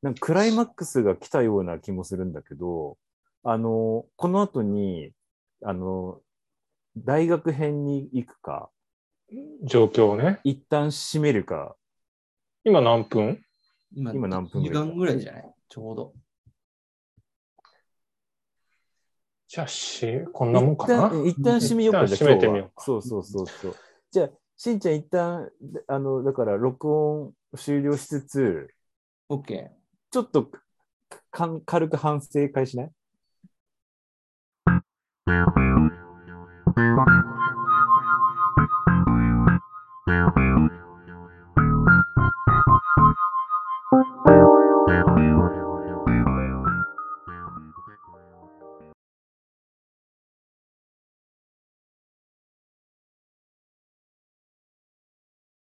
[0.02, 2.98] なんかクライマックスが来たような気もするんだけど、
[3.44, 5.12] あの、この後に、
[5.64, 6.20] あの、
[6.98, 8.72] 大学編に行くか、
[9.64, 10.40] 状況ね。
[10.44, 11.76] 一旦閉めるか、
[12.64, 13.40] 今何分？
[13.96, 15.54] 今、今何分時ぐらい間ぐらいじゃない？
[15.70, 16.14] ちょうど。
[19.48, 21.12] じゃあし、こんなもんかな？
[21.24, 22.70] 一旦締めようか、じゃあ今日は。
[22.80, 23.76] そうそうそうそう。
[24.12, 25.50] じゃあ、しんちゃん一旦、
[25.88, 28.74] あの、だから録音終了しつつ、
[29.30, 29.76] オッケー。
[30.12, 30.50] ちょっと
[31.30, 32.92] かん軽く反省会しない？